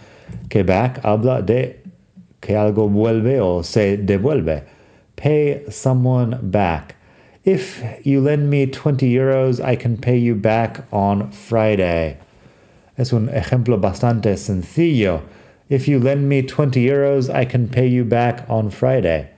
que 0.50 0.64
back 0.64 1.00
habla 1.04 1.42
de 1.42 1.78
que 2.42 2.56
algo 2.56 2.90
vuelve 2.90 3.40
o 3.40 3.62
se 3.62 3.98
devuelve. 3.98 4.64
Pay 5.16 5.70
someone 5.70 6.40
back. 6.42 6.96
If 7.46 7.84
you 8.06 8.22
lend 8.22 8.50
me 8.50 8.66
20 8.66 9.14
euros, 9.14 9.60
I 9.60 9.76
can 9.76 9.98
pay 9.98 10.18
you 10.18 10.36
back 10.36 10.86
on 10.92 11.32
Friday. 11.32 12.18
Es 12.98 13.12
un 13.12 13.28
ejemplo 13.30 13.80
bastante 13.80 14.38
sencillo. 14.38 15.24
If 15.70 15.88
you 15.88 16.00
lend 16.00 16.30
me 16.30 16.42
20 16.42 16.86
euros, 16.86 17.30
I 17.34 17.46
can 17.46 17.68
pay 17.68 17.88
you 17.88 18.06
back 18.06 18.50
on 18.50 18.70
Friday. 18.70 19.30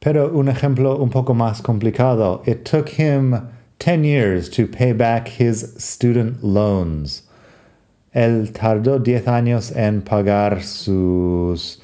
Pero 0.00 0.30
un 0.36 0.46
ejemplo 0.46 1.00
un 1.00 1.10
poco 1.10 1.34
más 1.34 1.62
complicado. 1.62 2.42
It 2.46 2.64
took 2.64 2.90
him 2.90 3.48
10 3.78 4.04
years 4.04 4.48
to 4.50 4.66
pay 4.66 4.92
back 4.92 5.28
his 5.28 5.74
student 5.76 6.42
loans. 6.42 7.22
Él 8.12 8.52
tardó 8.52 8.98
10 8.98 9.28
años 9.28 9.72
en 9.74 10.02
pagar 10.02 10.62
sus, 10.62 11.82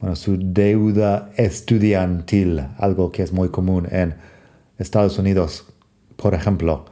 bueno, 0.00 0.16
su 0.16 0.36
deuda 0.36 1.30
estudiantil, 1.36 2.64
algo 2.78 3.12
que 3.12 3.22
es 3.22 3.32
muy 3.32 3.48
común 3.48 3.86
en 3.90 4.14
Estados 4.78 5.18
Unidos, 5.18 5.66
por 6.16 6.34
ejemplo, 6.34 6.84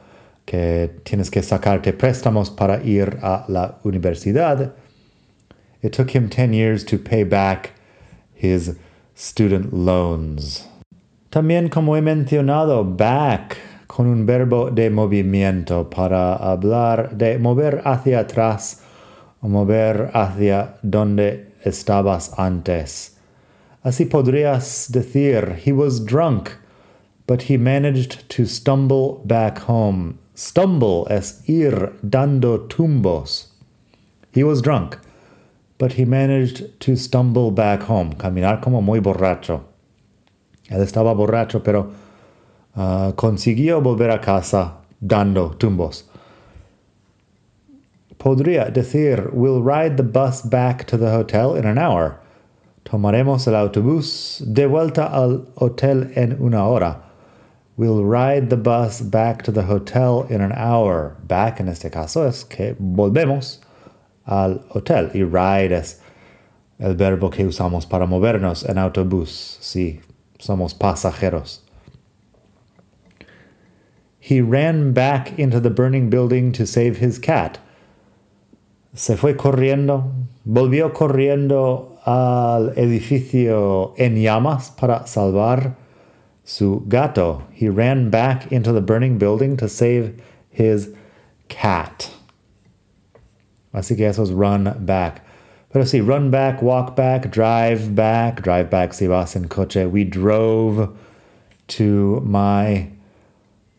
que 0.45 1.01
tienes 1.03 1.31
que 1.31 1.43
sacarte 1.43 1.93
préstamos 1.93 2.51
para 2.51 2.83
ir 2.85 3.19
a 3.23 3.45
la 3.49 3.79
universidad. 3.83 4.73
It 5.83 5.93
took 5.93 6.15
him 6.15 6.29
10 6.29 6.53
years 6.53 6.85
to 6.87 6.99
pay 6.99 7.25
back 7.25 7.73
his 8.35 8.77
student 9.17 9.73
loans. 9.73 10.69
También, 11.31 11.69
como 11.69 11.97
he 11.97 12.03
mencionado, 12.03 12.85
back 12.85 13.57
con 13.97 14.09
un 14.09 14.27
verbo 14.27 14.71
de 14.71 14.91
movimiento 14.91 15.89
para 15.89 16.35
hablar 16.37 17.17
de 17.17 17.39
mover 17.39 17.81
hacia 17.87 18.19
atrás 18.21 18.83
o 19.41 19.49
mover 19.49 20.11
hacia 20.13 20.77
donde 20.83 21.55
estabas 21.65 22.39
antes. 22.39 23.17
Así 23.83 24.05
podrías 24.05 24.93
decir, 24.93 25.63
he 25.65 25.73
was 25.73 26.05
drunk, 26.05 26.51
but 27.27 27.49
he 27.49 27.57
managed 27.57 28.29
to 28.29 28.45
stumble 28.45 29.23
back 29.25 29.61
home. 29.67 30.17
Stumble 30.35 31.07
es 31.09 31.43
ir 31.49 31.95
dando 32.03 32.69
tumbos. 32.69 33.47
He 34.35 34.45
was 34.45 34.61
drunk, 34.61 34.99
but 35.79 35.95
he 35.95 36.05
managed 36.05 36.79
to 36.81 36.97
stumble 36.97 37.51
back 37.51 37.89
home. 37.89 38.13
Caminar 38.19 38.61
como 38.61 38.83
muy 38.83 39.01
borracho. 39.01 39.63
Él 40.69 40.83
estaba 40.83 41.15
borracho, 41.15 41.63
pero 41.65 42.05
uh, 42.77 43.13
consiguió 43.13 43.81
volver 43.83 44.11
a 44.11 44.21
casa 44.21 44.75
dando 45.01 45.51
tumbos. 45.59 46.05
Podría 48.19 48.73
decir, 48.73 49.31
we'll 49.33 49.63
ride 49.63 49.97
the 49.97 50.03
bus 50.03 50.43
back 50.43 50.87
to 50.87 50.97
the 50.97 51.11
hotel 51.11 51.55
in 51.55 51.67
an 51.67 51.79
hour. 51.79 52.19
Tomaremos 52.85 53.47
el 53.47 53.55
autobús 53.55 54.43
de 54.47 54.67
vuelta 54.67 55.07
al 55.13 55.47
hotel 55.57 56.13
en 56.17 56.37
una 56.41 56.67
hora. 56.67 57.03
We'll 57.77 58.05
ride 58.05 58.49
the 58.49 58.57
bus 58.57 59.03
back 59.03 59.43
to 59.43 59.53
the 59.53 59.65
hotel 59.65 60.27
in 60.31 60.41
an 60.41 60.53
hour. 60.53 61.17
Back 61.27 61.61
en 61.61 61.69
este 61.69 61.91
caso 61.91 62.27
es 62.27 62.45
que 62.45 62.75
volvemos 62.81 63.61
al 64.25 64.63
hotel 64.71 65.11
y 65.15 65.23
ride 65.25 65.77
es 65.77 66.01
el 66.79 66.95
verbo 66.95 67.31
que 67.31 67.47
usamos 67.47 67.87
para 67.87 68.07
movernos 68.07 68.65
en 68.65 68.79
autobús. 68.79 69.59
Sí, 69.61 70.01
somos 70.39 70.75
pasajeros. 70.75 71.66
He 74.27 74.41
ran 74.41 74.93
back 74.93 75.39
into 75.39 75.61
the 75.61 75.71
burning 75.71 76.11
building 76.11 76.51
to 76.55 76.67
save 76.67 76.97
his 76.97 77.17
cat. 77.17 77.61
Se 78.93 79.15
fue 79.15 79.35
corriendo, 79.35 80.11
volvió 80.45 80.93
corriendo 80.93 81.97
al 82.05 82.71
edificio 82.77 83.95
en 83.97 84.17
llamas 84.17 84.71
para 84.71 85.07
salvar 85.07 85.77
su 86.43 86.85
gato. 86.89 87.45
He 87.53 87.69
ran 87.69 88.11
back 88.11 88.51
into 88.51 88.73
the 88.73 88.81
burning 88.81 89.17
building 89.17 89.57
to 89.59 89.69
save 89.69 90.21
his 90.51 90.89
cat. 91.49 92.11
Así 93.73 93.97
que 93.97 94.09
eso 94.09 94.25
es 94.25 94.33
run 94.33 94.75
back. 94.85 95.23
Pero 95.73 95.85
sí, 95.85 96.05
run 96.05 96.33
back, 96.33 96.63
walk 96.63 96.97
back, 96.97 97.31
drive 97.31 97.95
back, 97.95 98.43
drive 98.43 98.71
back 98.71 98.93
si 98.93 99.07
vas 99.07 99.37
en 99.37 99.47
coche. 99.47 99.87
We 99.87 100.03
drove 100.03 100.99
to 101.69 102.21
my 102.23 102.91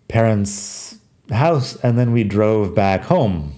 parents' 0.07 0.97
house 1.31 1.75
and 1.83 1.97
then 1.97 2.11
we 2.11 2.23
drove 2.23 2.73
back 2.73 3.05
home. 3.05 3.53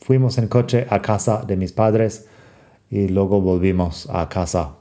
Fuimos 0.00 0.38
en 0.38 0.48
coche 0.48 0.86
a 0.90 1.00
casa 1.00 1.44
de 1.46 1.56
mis 1.56 1.72
padres 1.72 2.26
y 2.90 3.08
luego 3.08 3.40
volvimos 3.40 4.06
a 4.08 4.26
casa 4.26 4.74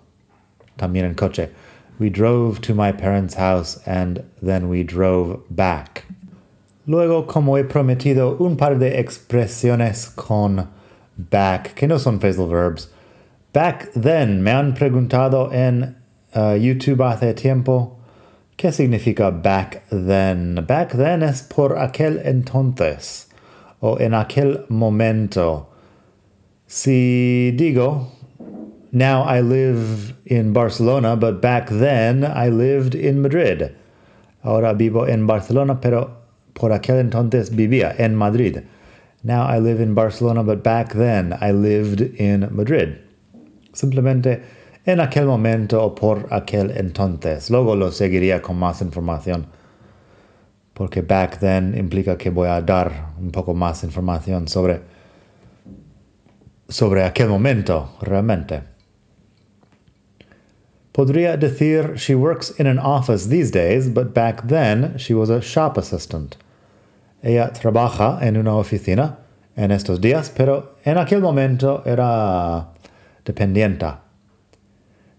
también 0.77 1.05
en 1.05 1.15
coche. 1.15 1.49
We 1.97 2.09
drove 2.09 2.61
to 2.61 2.73
my 2.73 2.91
parents' 2.91 3.35
house 3.35 3.79
and 3.85 4.23
then 4.41 4.69
we 4.69 4.83
drove 4.83 5.41
back. 5.49 6.05
Luego, 6.87 7.23
como 7.23 7.55
he 7.55 7.63
prometido, 7.63 8.39
un 8.39 8.57
par 8.57 8.75
de 8.75 9.01
expresiones 9.01 10.15
con 10.15 10.67
back, 11.17 11.73
que 11.75 11.87
no 11.87 11.97
son 11.97 12.19
phrasal 12.19 12.47
verbs. 12.47 12.89
Back 13.53 13.91
then, 13.93 14.43
me 14.43 14.51
han 14.51 14.75
preguntado 14.75 15.51
en 15.51 15.95
uh, 16.35 16.55
YouTube 16.55 17.01
hace 17.01 17.33
tiempo, 17.33 17.94
¿qué 18.57 18.71
significa 18.71 19.31
back 19.31 19.83
then? 19.89 20.65
Back 20.67 20.93
then 20.93 21.23
es 21.23 21.43
por 21.43 21.77
aquel 21.77 22.21
entonces 22.23 23.27
o 23.79 23.97
en 23.99 24.13
aquel 24.13 24.65
momento. 24.69 25.67
Si 26.67 27.51
digo, 27.55 28.11
now 28.91 29.23
I 29.23 29.41
live 29.41 30.15
in 30.25 30.53
Barcelona, 30.53 31.15
but 31.15 31.41
back 31.41 31.69
then 31.69 32.23
I 32.23 32.49
lived 32.49 32.95
in 32.95 33.21
Madrid. 33.21 33.71
Ahora 34.43 34.73
vivo 34.73 35.07
en 35.07 35.27
Barcelona, 35.27 35.79
pero 35.81 36.09
por 36.53 36.71
aquel 36.71 36.99
entonces 36.99 37.55
vivía 37.55 37.93
en 37.97 38.15
Madrid. 38.15 38.63
Now 39.23 39.47
I 39.47 39.59
live 39.59 39.81
in 39.81 39.95
Barcelona, 39.95 40.43
but 40.43 40.63
back 40.63 40.93
then 40.93 41.33
I 41.41 41.51
lived 41.51 42.01
in 42.19 42.47
Madrid. 42.51 42.97
Simplemente 43.73 44.41
en 44.85 44.99
aquel 44.99 45.25
momento 45.25 45.83
o 45.83 45.95
por 45.95 46.27
aquel 46.31 46.71
entonces. 46.71 47.49
Luego 47.49 47.75
lo 47.75 47.91
seguiría 47.91 48.41
con 48.41 48.57
más 48.57 48.81
información 48.81 49.47
porque 50.75 51.01
back 51.01 51.39
then 51.39 51.73
implica 51.77 52.17
que 52.17 52.29
voy 52.29 52.49
a 52.49 52.61
dar 52.61 53.13
un 53.17 53.31
poco 53.31 53.53
más 53.53 53.83
información 53.83 54.47
sobre, 54.47 54.81
sobre 56.67 57.03
aquel 57.03 57.29
momento 57.29 57.95
realmente. 58.01 58.61
Podría 60.91 61.37
decir, 61.37 61.95
she 61.95 62.13
works 62.13 62.53
in 62.59 62.67
an 62.67 62.77
office 62.77 63.29
these 63.29 63.51
days, 63.51 63.87
but 63.87 64.13
back 64.13 64.47
then 64.47 64.97
she 64.97 65.13
was 65.13 65.29
a 65.29 65.41
shop 65.41 65.77
assistant. 65.77 66.35
Ella 67.23 67.51
trabaja 67.51 68.19
en 68.21 68.37
una 68.37 68.55
oficina 68.55 69.19
en 69.55 69.71
estos 69.71 70.01
días, 70.01 70.29
pero 70.29 70.75
en 70.83 70.97
aquel 70.97 71.21
momento 71.21 71.83
era 71.85 72.67
dependienta. 73.23 74.04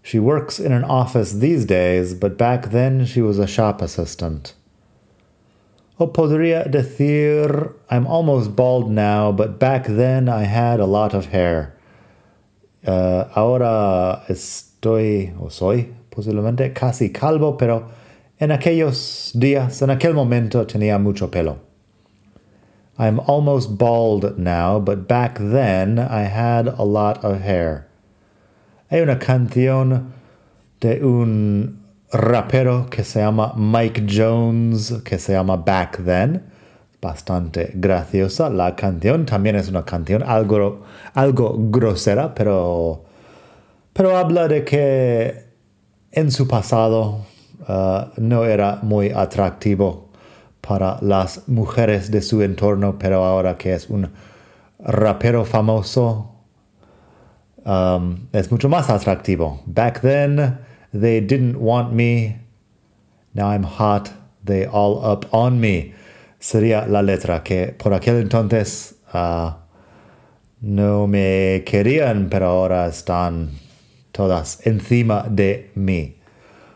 She 0.07 0.19
works 0.19 0.57
in 0.57 0.71
an 0.71 0.85
office 0.85 1.33
these 1.33 1.65
days, 1.65 2.13
but 2.13 2.37
back 2.37 2.69
then 2.69 3.05
she 3.05 3.21
was 3.21 3.39
a 3.39 3.45
shop 3.45 3.81
assistant. 3.81 4.53
O 5.99 6.07
podría 6.07 6.71
decir, 6.71 7.73
I'm 7.91 8.07
almost 8.07 8.55
bald 8.55 8.89
now, 8.89 9.33
but 9.33 9.59
back 9.59 9.85
then 9.85 10.29
I 10.29 10.43
had 10.43 10.79
a 10.79 10.85
lot 10.85 11.13
of 11.13 11.25
hair. 11.25 11.75
Uh, 12.85 13.25
ahora 13.35 14.23
estoy, 14.29 15.35
o 15.41 15.49
soy, 15.49 15.93
posiblemente 16.09 16.73
casi 16.73 17.09
calvo, 17.09 17.57
pero 17.57 17.91
en 18.39 18.51
aquellos 18.51 19.33
días, 19.33 19.81
en 19.81 19.89
aquel 19.89 20.13
momento 20.13 20.63
tenía 20.63 20.97
mucho 21.03 21.27
pelo. 21.27 21.59
I'm 22.97 23.19
almost 23.27 23.77
bald 23.77 24.39
now, 24.39 24.79
but 24.79 25.05
back 25.05 25.37
then 25.37 25.99
I 25.99 26.21
had 26.21 26.65
a 26.65 26.83
lot 26.83 27.25
of 27.25 27.41
hair. 27.41 27.86
Hay 28.89 29.01
una 29.01 29.19
canción 29.19 30.13
de 30.79 31.03
un 31.03 31.83
rapero 32.09 32.89
que 32.89 33.03
se 33.03 33.19
llama 33.19 33.53
Mike 33.57 34.05
Jones, 34.09 35.01
que 35.03 35.19
se 35.19 35.33
llama 35.33 35.57
Back 35.57 36.01
Then. 36.05 36.41
Bastante 37.01 37.71
graciosa. 37.75 38.49
La 38.49 38.77
canción 38.77 39.25
también 39.25 39.57
es 39.57 39.67
una 39.67 39.83
canción 39.83 40.23
algo, 40.23 40.83
algo 41.13 41.55
grosera, 41.69 42.33
pero, 42.33 43.03
pero 43.91 44.15
habla 44.15 44.47
de 44.47 44.63
que 44.63 45.47
en 46.13 46.31
su 46.31 46.47
pasado 46.47 47.25
uh, 47.67 48.05
no 48.15 48.45
era 48.45 48.79
muy 48.83 49.09
atractivo 49.09 50.07
para 50.61 50.97
las 51.01 51.45
mujeres 51.49 52.09
de 52.09 52.21
su 52.21 52.41
entorno, 52.41 52.97
pero 52.97 53.25
ahora 53.25 53.57
que 53.57 53.73
es 53.73 53.89
un 53.89 54.09
rapero 54.79 55.43
famoso, 55.43 56.36
um, 57.67 58.27
es 58.31 58.49
mucho 58.49 58.69
más 58.69 58.89
atractivo. 58.89 59.61
Back 59.67 60.01
then, 60.01 60.57
They 60.93 61.19
didn't 61.21 61.59
want 61.59 61.93
me. 61.93 62.39
Now 63.33 63.49
I'm 63.49 63.63
hot. 63.63 64.11
They 64.43 64.65
all 64.65 65.03
up 65.03 65.25
on 65.31 65.59
me. 65.59 65.93
Sería 66.39 66.87
la 66.87 67.01
letra 67.01 67.43
que 67.43 67.75
por 67.77 67.93
aquel 67.93 68.21
entonces 68.21 68.95
uh, 69.13 69.51
no 70.61 71.07
me 71.07 71.63
querían, 71.65 72.29
pero 72.29 72.47
ahora 72.47 72.87
están 72.87 73.51
todas 74.11 74.65
encima 74.65 75.25
de 75.29 75.71
mí. 75.75 76.15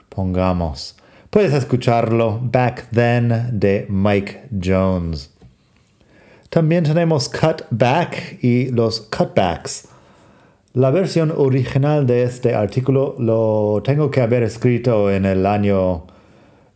Pongamos. 0.09 0.97
Puedes 1.29 1.53
escucharlo 1.53 2.39
Back 2.41 2.89
Then 2.91 3.59
de 3.59 3.85
Mike 3.89 4.49
Jones. 4.61 5.31
También 6.49 6.83
tenemos 6.83 7.29
cutback 7.29 8.43
y 8.43 8.69
los 8.71 8.99
cutbacks. 8.99 9.87
La 10.73 10.89
versión 10.89 11.33
original 11.35 12.07
de 12.07 12.23
este 12.23 12.55
artículo 12.55 13.15
lo 13.19 13.81
tengo 13.83 14.09
que 14.09 14.21
haber 14.21 14.43
escrito 14.43 15.11
en 15.11 15.25
el 15.25 15.45
año 15.45 16.05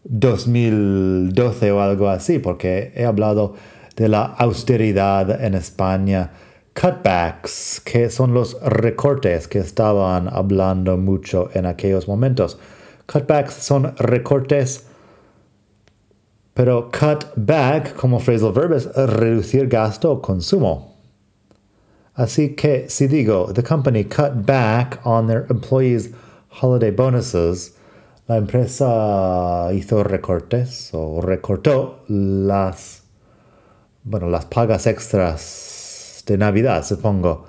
2012 0.03 1.71
o 1.71 1.79
algo 1.79 2.09
así, 2.09 2.39
porque 2.39 2.91
he 2.93 3.05
hablado 3.05 3.53
de 3.95 4.09
la 4.09 4.23
austeridad 4.23 5.41
en 5.41 5.53
España. 5.53 6.33
Cutbacks, 6.73 7.81
que 7.85 8.09
son 8.09 8.33
los 8.33 8.61
recortes 8.61 9.47
que 9.47 9.59
estaban 9.59 10.27
hablando 10.27 10.97
mucho 10.97 11.49
en 11.53 11.65
aquellos 11.65 12.09
momentos. 12.09 12.59
Cutbacks 13.05 13.53
son 13.53 13.95
recortes, 13.95 14.87
pero 16.53 16.91
cut 16.91 17.27
back 17.37 17.95
como 17.95 18.19
phrasal 18.19 18.51
verb 18.51 18.73
es 18.73 18.93
reducir 18.93 19.69
gasto 19.69 20.11
o 20.11 20.21
consumo. 20.21 20.94
Así 22.17 22.55
que 22.55 22.89
si 22.89 23.07
digo, 23.07 23.53
the 23.53 23.61
company 23.61 24.03
cut 24.05 24.45
back 24.45 24.99
on 25.05 25.27
their 25.27 25.45
employees' 25.49 26.09
holiday 26.49 26.91
bonuses, 26.91 27.71
la 28.29 28.37
empresa 28.37 29.69
hizo 29.73 30.03
recortes 30.03 30.91
o 30.93 31.21
recortó 31.21 31.99
las, 32.07 33.01
bueno, 34.03 34.29
las 34.29 34.45
pagas 34.45 34.87
extras 34.87 36.23
de 36.25 36.37
Navidad, 36.37 36.83
supongo. 36.83 37.45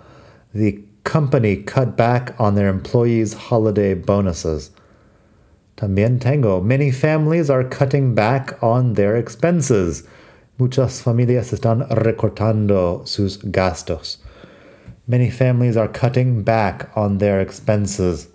The 0.53 0.85
company 1.05 1.63
cut 1.63 1.97
back 1.97 2.35
on 2.41 2.57
their 2.57 2.69
employees' 2.69 3.35
holiday 3.35 3.95
bonuses. 3.95 4.71
También 5.77 6.19
tengo, 6.19 6.61
many 6.61 6.91
families 6.91 7.49
are 7.51 7.63
cutting 7.63 8.15
back 8.15 8.61
on 8.63 8.95
their 8.95 9.15
expenses. 9.17 10.03
Muchas 10.59 11.03
familias 11.03 11.53
están 11.53 11.87
recortando 11.89 13.07
sus 13.07 13.37
gastos. 13.37 14.19
Many 15.09 15.31
families 15.31 15.77
are 15.77 15.87
cutting 15.87 16.43
back 16.43 16.91
on 16.97 17.19
their 17.19 17.41
expenses. 17.41 18.29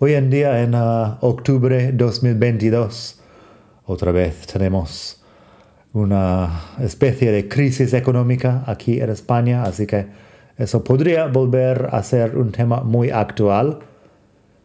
Hoy 0.00 0.14
en 0.14 0.30
día, 0.30 0.60
en 0.64 0.74
uh, 0.74 1.18
octubre 1.20 1.92
2022, 1.92 3.20
otra 3.86 4.10
vez 4.10 4.48
tenemos 4.48 5.22
una 5.92 6.60
especie 6.80 7.30
de 7.30 7.46
crisis 7.46 7.94
económica 7.94 8.64
aquí 8.66 9.00
en 9.00 9.10
España, 9.10 9.62
así 9.62 9.86
que 9.86 10.08
eso 10.58 10.82
podría 10.82 11.28
volver 11.28 11.88
a 11.92 12.02
ser 12.02 12.36
un 12.36 12.50
tema 12.50 12.82
muy 12.82 13.10
actual. 13.10 13.78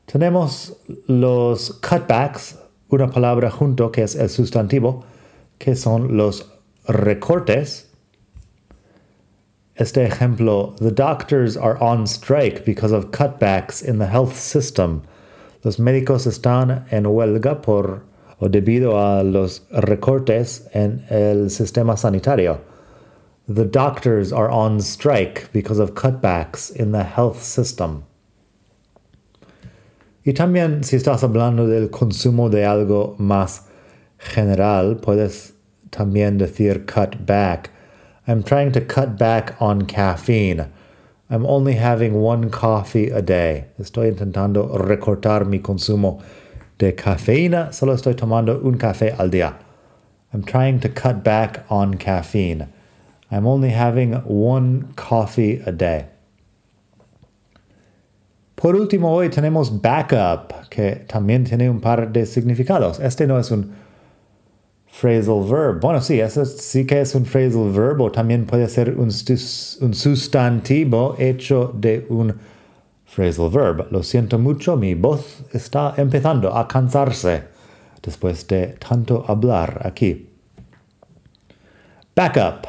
Tenemos 0.08 0.75
los 1.06 1.80
cutbacks, 1.88 2.58
una 2.89 3.12
palabra 3.12 3.51
junto 3.51 3.91
que 3.91 4.01
es 4.01 4.15
el 4.15 4.30
sustantivo, 4.30 5.06
que 5.60 5.75
son 5.75 6.17
los 6.17 6.51
recortes. 6.88 7.90
Este 9.82 10.06
ejemplo, 10.06 10.78
the 10.78 10.91
doctors 10.91 11.58
are 11.58 11.76
on 11.82 12.06
strike 12.06 12.63
because 12.63 12.91
of 12.91 13.10
cutbacks 13.10 13.82
in 13.82 13.98
the 13.98 14.06
health 14.06 14.38
system. 14.38 15.02
Los 15.63 15.78
médicos 15.78 16.28
están 16.28 16.86
en 16.91 17.06
huelga 17.06 17.63
por 17.63 18.04
o 18.39 18.48
debido 18.48 19.00
a 19.00 19.24
los 19.24 19.62
recortes 19.72 20.70
en 20.76 21.04
el 21.10 21.50
sistema 21.50 21.98
sanitario. 21.98 22.60
The 23.48 23.65
doctors 23.65 24.32
are 24.32 24.52
on 24.52 24.82
strike 24.82 25.52
because 25.52 25.80
of 25.80 25.96
cutbacks 25.96 26.70
in 26.70 26.91
the 26.91 27.04
health 27.04 27.41
system. 27.41 28.04
Y 30.24 30.34
también 30.34 30.84
si 30.84 30.98
estás 30.98 31.24
hablando 31.24 31.65
del 31.65 31.89
consumo 31.89 32.52
de 32.52 32.65
algo 32.65 33.15
más 33.17 33.63
general, 34.20 34.98
puedes 34.98 35.54
también 35.89 36.38
decir 36.38 36.86
cut 36.86 37.26
back. 37.26 37.70
I'm 38.27 38.43
trying 38.43 38.71
to 38.73 38.81
cut 38.81 39.17
back 39.17 39.60
on 39.60 39.88
caffeine. 39.88 40.67
I'm 41.29 41.45
only 41.45 41.73
having 41.73 42.13
one 42.21 42.49
coffee 42.51 43.10
a 43.10 43.21
day. 43.21 43.65
Estoy 43.79 44.12
intentando 44.12 44.77
recortar 44.77 45.47
mi 45.47 45.60
consumo 45.60 46.21
de 46.77 46.93
cafeína. 46.93 47.73
Solo 47.73 47.93
estoy 47.93 48.13
tomando 48.15 48.63
un 48.63 48.77
café 48.77 49.17
al 49.17 49.29
día. 49.29 49.55
I'm 50.34 50.43
trying 50.43 50.79
to 50.81 50.89
cut 50.89 51.23
back 51.23 51.65
on 51.69 51.95
caffeine. 51.95 52.67
I'm 53.31 53.47
only 53.47 53.69
having 53.69 54.13
one 54.25 54.93
coffee 54.95 55.62
a 55.65 55.71
day. 55.71 56.05
Por 58.55 58.75
último, 58.75 59.10
hoy 59.10 59.29
tenemos 59.29 59.71
backup, 59.81 60.69
que 60.69 61.05
también 61.07 61.45
tiene 61.45 61.67
un 61.69 61.79
par 61.79 62.12
de 62.13 62.27
significados. 62.27 62.99
Este 62.99 63.25
no 63.25 63.39
es 63.39 63.49
un 63.49 63.73
phrasal 65.01 65.43
verb. 65.43 65.81
Bueno, 65.81 65.99
sí, 65.99 66.19
eso 66.19 66.45
sí 66.45 66.85
que 66.85 67.01
es 67.01 67.15
un 67.15 67.25
phrasal 67.25 67.71
verb 67.71 68.01
o 68.01 68.11
también 68.11 68.45
puede 68.45 68.69
ser 68.69 68.95
un, 68.97 69.11
sustantivo 69.11 71.15
hecho 71.17 71.73
de 71.75 72.05
un 72.09 72.35
phrasal 73.05 73.49
verb. 73.49 73.87
Lo 73.91 74.03
siento 74.03 74.37
mucho, 74.37 74.77
mi 74.77 74.93
voz 74.93 75.43
está 75.53 75.95
empezando 75.97 76.55
a 76.55 76.67
cansarse 76.67 77.45
después 78.03 78.47
de 78.47 78.77
tanto 78.77 79.25
hablar 79.27 79.81
aquí. 79.83 80.29
Back 82.15 82.37
up, 82.37 82.67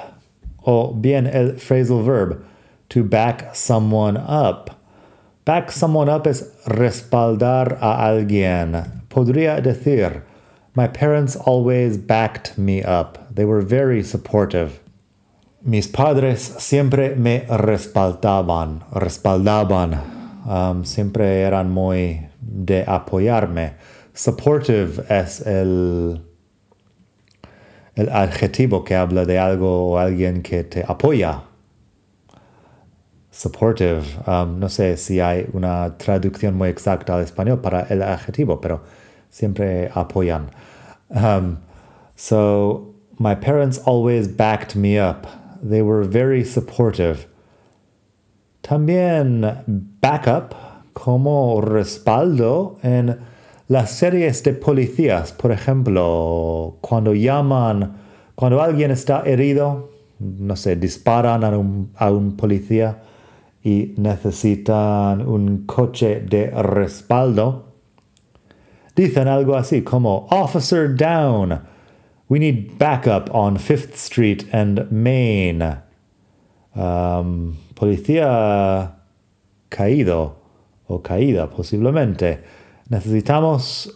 o 0.63 0.95
bien 0.95 1.27
el 1.27 1.59
phrasal 1.59 2.03
verb, 2.03 2.45
to 2.89 3.05
back 3.05 3.55
someone 3.55 4.17
up. 4.17 4.71
Back 5.45 5.71
someone 5.71 6.11
up 6.11 6.27
es 6.27 6.51
respaldar 6.65 7.77
a 7.81 8.07
alguien. 8.07 9.03
Podría 9.09 9.61
decir, 9.61 10.32
My 10.75 10.89
parents 10.89 11.37
always 11.37 11.99
backed 11.99 12.57
me 12.57 12.83
up. 12.83 13.19
They 13.35 13.45
were 13.45 13.61
very 13.61 14.03
supportive. 14.03 14.81
Mis 15.63 15.87
padres 15.87 16.41
siempre 16.59 17.15
me 17.15 17.41
respaldaban, 17.41 18.83
respaldaban. 18.91 20.01
Um, 20.49 20.85
siempre 20.85 21.43
eran 21.43 21.71
muy 21.71 22.31
de 22.41 22.85
apoyarme. 22.87 23.75
Supportive 24.15 25.05
es 25.11 25.41
el, 25.47 26.23
adjetivo 27.97 28.83
que 28.83 28.95
habla 28.95 29.27
de 29.27 29.39
algo 29.39 29.93
o 29.93 29.99
alguien 29.99 30.43
que 30.43 30.65
te 30.65 30.83
apoya. 30.89 31.43
Supportive. 33.31 34.05
Um, 34.27 34.59
no 34.59 34.69
sé 34.69 34.97
si 34.97 35.21
hay 35.21 35.47
una 35.53 35.99
traducción 35.99 36.55
muy 36.55 36.71
exacta 36.71 37.15
al 37.15 37.25
español 37.25 37.61
para 37.61 37.83
el 37.91 38.03
adjetivo, 38.03 38.59
pero 38.59 38.83
siempre 39.33 39.91
apoyan. 39.95 40.51
Um, 41.11 41.59
so 42.15 42.95
my 43.19 43.35
parents 43.35 43.79
always 43.79 44.29
backed 44.29 44.77
me 44.77 44.99
up. 44.99 45.27
They 45.61 45.83
were 45.83 46.05
very 46.05 46.45
supportive. 46.45 47.27
También 48.63 49.65
backup 50.01 50.55
como 50.93 51.61
respaldo 51.61 52.79
en 52.85 53.19
las 53.69 53.91
series 53.91 54.43
de 54.43 54.53
policías. 54.53 55.33
Por 55.33 55.51
ejemplo, 55.51 56.77
cuando 56.81 57.13
llaman, 57.15 57.97
cuando 58.35 58.61
alguien 58.61 58.91
está 58.91 59.23
herido, 59.25 59.89
no 60.21 60.55
sé, 60.55 60.77
disparan 60.77 61.43
a 61.43 61.57
un, 61.57 61.91
a 61.97 62.11
un 62.11 62.37
policía 62.37 63.03
y 63.65 63.95
necesitan 63.97 65.27
un 65.27 65.65
coche 65.67 66.21
de 66.21 66.51
respaldo 66.51 67.72
Dicen 68.95 69.29
algo 69.29 69.57
así 69.57 69.83
como 69.83 70.27
Officer 70.31 70.95
down. 70.95 71.63
We 72.29 72.39
need 72.39 72.79
backup 72.79 73.31
on 73.35 73.59
Fifth 73.59 73.95
Street 73.95 74.47
and 74.53 74.91
Main. 74.91 75.63
Um, 76.75 77.57
policía 77.75 78.97
caído 79.69 80.37
o 80.87 81.03
caída 81.03 81.49
posiblemente. 81.51 82.43
Necesitamos 82.89 83.91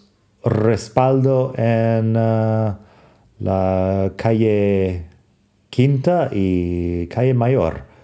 respaldo 0.44 1.52
en 1.56 2.16
uh, 2.16 2.76
la 3.40 4.12
calle 4.16 5.06
Quinta 5.70 6.30
y 6.32 7.06
calle 7.08 7.34
Mayor. 7.34 7.95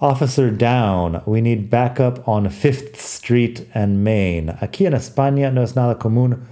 Officer 0.00 0.50
down. 0.50 1.22
We 1.24 1.40
need 1.40 1.70
backup 1.70 2.26
on 2.26 2.48
Fifth 2.50 3.00
Street 3.00 3.66
and 3.74 4.02
Main. 4.02 4.50
Aquí 4.60 4.86
en 4.86 4.94
España 4.94 5.52
no 5.52 5.62
es 5.62 5.76
nada 5.76 5.98
común 5.98 6.46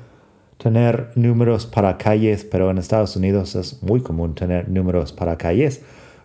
tener 0.59 1.11
números 1.17 1.67
para 1.67 1.99
calles, 1.99 2.45
pero 2.45 2.71
en 2.71 2.79
Estados 2.79 3.17
Unidos 3.17 3.57
es 3.57 3.83
muy 3.83 4.01
común 4.01 4.35
tener 4.35 4.69
números 4.69 5.13
para 5.13 5.37
calles. 5.37 5.83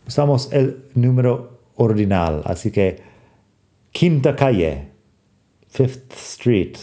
Usamos 0.07 0.53
el 0.53 0.85
número 0.93 1.59
ordinal, 1.75 2.43
así 2.45 2.71
que 2.71 3.01
quinta 3.91 4.35
calle, 4.35 4.89
Fifth 5.69 6.13
Street. 6.13 6.77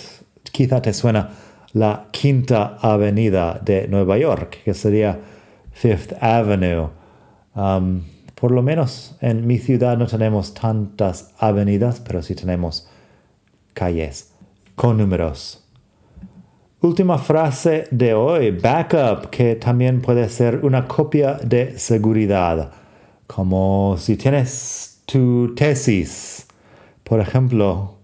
Quizá 0.51 0.83
te 0.83 0.93
suena 0.93 1.31
la 1.75 2.09
quinta 2.11 2.77
avenida 2.81 3.61
de 3.65 3.87
Nueva 3.89 4.19
York, 4.19 4.59
que 4.65 4.75
sería 4.75 5.21
Fifth 5.73 6.13
Avenue. 6.21 6.91
Um, 7.55 8.03
por 8.35 8.51
lo 8.51 8.63
menos 8.63 9.17
en 9.21 9.47
mi 9.47 9.59
ciudad 9.59 9.97
no 9.97 10.07
tenemos 10.07 10.55
tantas 10.55 11.33
avenidas, 11.39 12.01
pero 12.01 12.23
sí 12.23 12.35
tenemos 12.35 12.89
calles 13.73 14.33
con 14.75 14.99
números. 14.99 15.65
Última 16.81 17.17
frase 17.17 17.89
de 17.91 18.13
hoy, 18.13 18.51
backup, 18.51 19.31
que 19.31 19.57
también 19.57 20.03
puede 20.03 20.29
ser 20.29 20.65
una 20.65 20.87
copia 20.87 21.35
de 21.35 21.79
seguridad, 21.79 22.73
como 23.27 23.97
si 23.99 24.17
tienes 24.17 25.01
tu 25.07 25.55
tesis, 25.55 26.47
por 27.03 27.21
ejemplo, 27.21 27.95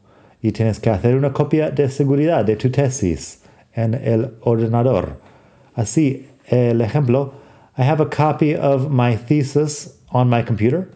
y 0.40 0.52
tienes 0.52 0.80
que 0.80 0.88
hacer 0.88 1.14
una 1.16 1.32
copia 1.32 1.70
de 1.70 1.90
seguridad 1.90 2.44
de 2.44 2.56
tu 2.56 2.70
tesis 2.70 3.42
en 3.74 3.94
el 3.94 4.34
ordenador. 4.40 5.20
Así, 5.74 6.28
el 6.46 6.80
ejemplo, 6.80 7.34
I 7.76 7.82
have 7.82 8.02
a 8.02 8.08
copy 8.08 8.54
of 8.54 8.88
my 8.90 9.16
thesis 9.16 9.99
on 10.12 10.28
my 10.28 10.42
computer 10.42 10.90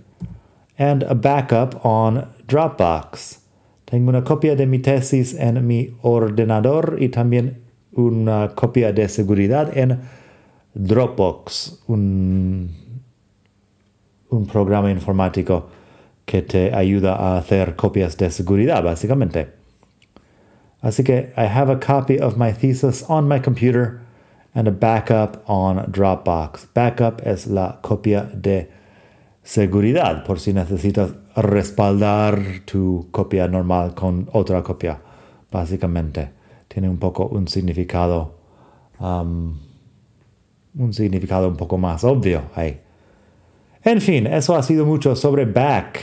and 0.79 1.03
a 1.05 1.15
backup 1.15 1.85
on 1.85 2.29
Dropbox. 2.47 3.39
Tengo 3.87 4.11
una 4.11 4.23
copia 4.23 4.57
de 4.57 4.67
mi 4.67 4.79
tesis 4.79 5.35
en 5.35 5.67
mi 5.67 5.95
ordenador 6.03 6.97
y 7.01 7.09
también 7.09 7.63
una 7.93 8.55
copia 8.55 8.93
de 8.93 9.09
seguridad 9.09 9.77
en 9.77 10.01
Dropbox, 10.75 11.83
un, 11.87 12.71
un 14.31 14.47
programa 14.47 14.91
informático 14.91 15.69
que 16.27 16.43
te 16.43 16.75
ayuda 16.75 17.15
a 17.15 17.39
hacer 17.39 17.77
copias 17.77 18.17
de 18.17 18.31
seguridad, 18.31 18.83
básicamente. 18.83 19.49
Así 20.81 21.05
que 21.05 21.33
I 21.37 21.47
have 21.47 21.71
a 21.71 21.79
copy 21.79 22.19
of 22.19 22.37
my 22.37 22.53
thesis 22.53 23.05
on 23.09 23.29
my 23.29 23.39
computer 23.39 24.01
and 24.55 24.67
a 24.67 24.73
backup 24.73 25.43
on 25.49 25.91
Dropbox. 25.91 26.67
Backup 26.75 27.21
es 27.25 27.47
la 27.47 27.79
copia 27.83 28.29
de 28.35 28.69
seguridad 29.45 30.25
por 30.25 30.41
si 30.41 30.53
necesitas 30.53 31.13
respaldar 31.37 32.41
tu 32.65 33.09
copia 33.11 33.47
normal 33.47 33.95
con 33.95 34.29
otra 34.33 34.63
copia, 34.63 34.99
básicamente 35.53 36.31
tiene 36.67 36.89
un 36.89 36.99
poco 36.99 37.27
un 37.27 37.47
significado, 37.47 38.35
um, 38.99 39.55
un 40.77 40.93
significado 40.93 41.47
un 41.47 41.57
poco 41.57 41.79
más 41.79 42.03
obvio 42.03 42.43
ahí. 42.57 42.81
En 43.85 44.01
fin, 44.01 44.27
eso 44.27 44.57
ha 44.57 44.63
sido 44.63 44.87
mucho 44.87 45.15
sobre 45.15 45.45
back. 45.45 46.01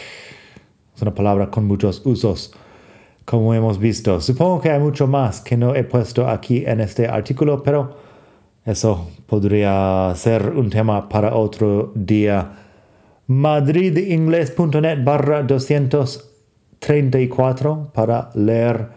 Es 0.95 1.01
una 1.01 1.15
palabra 1.15 1.49
con 1.49 1.65
muchos 1.65 2.05
usos, 2.05 2.53
como 3.25 3.53
hemos 3.55 3.79
visto. 3.79 4.21
Supongo 4.21 4.61
que 4.61 4.69
hay 4.69 4.79
mucho 4.79 5.07
más 5.07 5.41
que 5.41 5.57
no 5.57 5.73
he 5.75 5.83
puesto 5.83 6.29
aquí 6.29 6.63
en 6.65 6.79
este 6.79 7.07
artículo, 7.07 7.63
pero 7.63 7.97
eso 8.63 9.09
podría 9.25 10.13
ser 10.15 10.51
un 10.51 10.69
tema 10.69 11.09
para 11.09 11.35
otro 11.35 11.91
día. 11.95 12.51
madridingles.net 13.31 15.03
barra 15.05 15.43
234 15.43 17.91
para 17.93 18.29
leer 18.35 18.89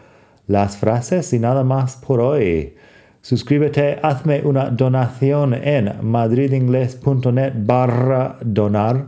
las 0.49 0.77
frases 0.77 1.33
y 1.33 1.39
nada 1.39 1.63
más 1.63 1.95
por 1.97 2.21
hoy. 2.21 2.75
Suscríbete, 3.23 4.01
hazme 4.03 4.43
una 4.43 4.71
donación 4.71 5.55
en 5.55 5.93
madridingles.net 6.03 7.53
barra 7.59 8.39
donar. 8.45 9.07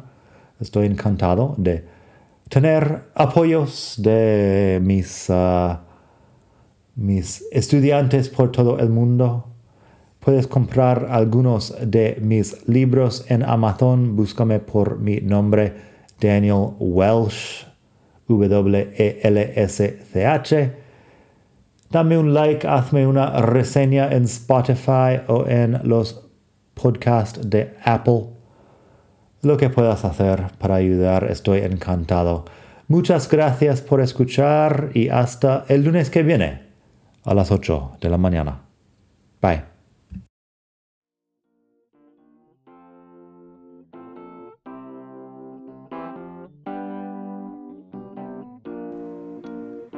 Estoy 0.61 0.87
encantado 0.87 1.57
de 1.59 1.85
tener 2.49 3.07
apoyos 3.15 3.97
de 3.99 4.79
mis, 4.81 5.29
ah, 5.29 5.83
mis 6.95 7.45
estudiantes 7.51 8.29
por 8.29 8.53
todo 8.53 8.79
el 8.79 8.91
mundo. 8.91 9.56
Puedes 10.27 10.47
comprar 10.49 11.07
algunos 11.09 11.73
de 11.81 12.19
mis 12.21 12.67
libros 12.69 13.25
en 13.29 13.45
Amazon. 13.45 14.17
Búscame 14.17 14.59
por 14.59 14.99
mi 14.99 15.21
nombre, 15.21 15.73
Daniel 16.21 16.71
Welsh, 16.81 17.65
W-E-L-S-C-H. 18.27 18.93
Dame 21.91 22.19
un 22.19 22.35
like, 22.35 22.67
hazme 22.67 23.07
una 23.07 23.41
reseña 23.41 24.11
en 24.11 24.25
Spotify 24.25 25.21
o 25.29 25.47
en 25.47 25.79
los 25.85 26.29
podcasts 26.75 27.49
de 27.49 27.77
Apple. 27.85 28.25
Lo 29.43 29.57
que 29.57 29.71
puedas 29.71 30.05
hacer 30.05 30.47
para 30.59 30.75
ayudar, 30.75 31.31
estoy 31.31 31.61
encantado. 31.61 32.47
Muchas 32.89 33.31
gracias 33.31 33.81
por 33.81 34.01
escuchar 34.01 34.91
y 34.93 35.09
hasta 35.09 35.65
el 35.69 35.85
lunes 35.85 36.11
que 36.11 36.25
viene 36.25 36.63
a 37.23 37.33
las 37.33 37.53
8 37.53 37.99
de 38.01 38.11
la 38.11 38.19
mañana. 38.19 38.63
Bye. 39.41 39.76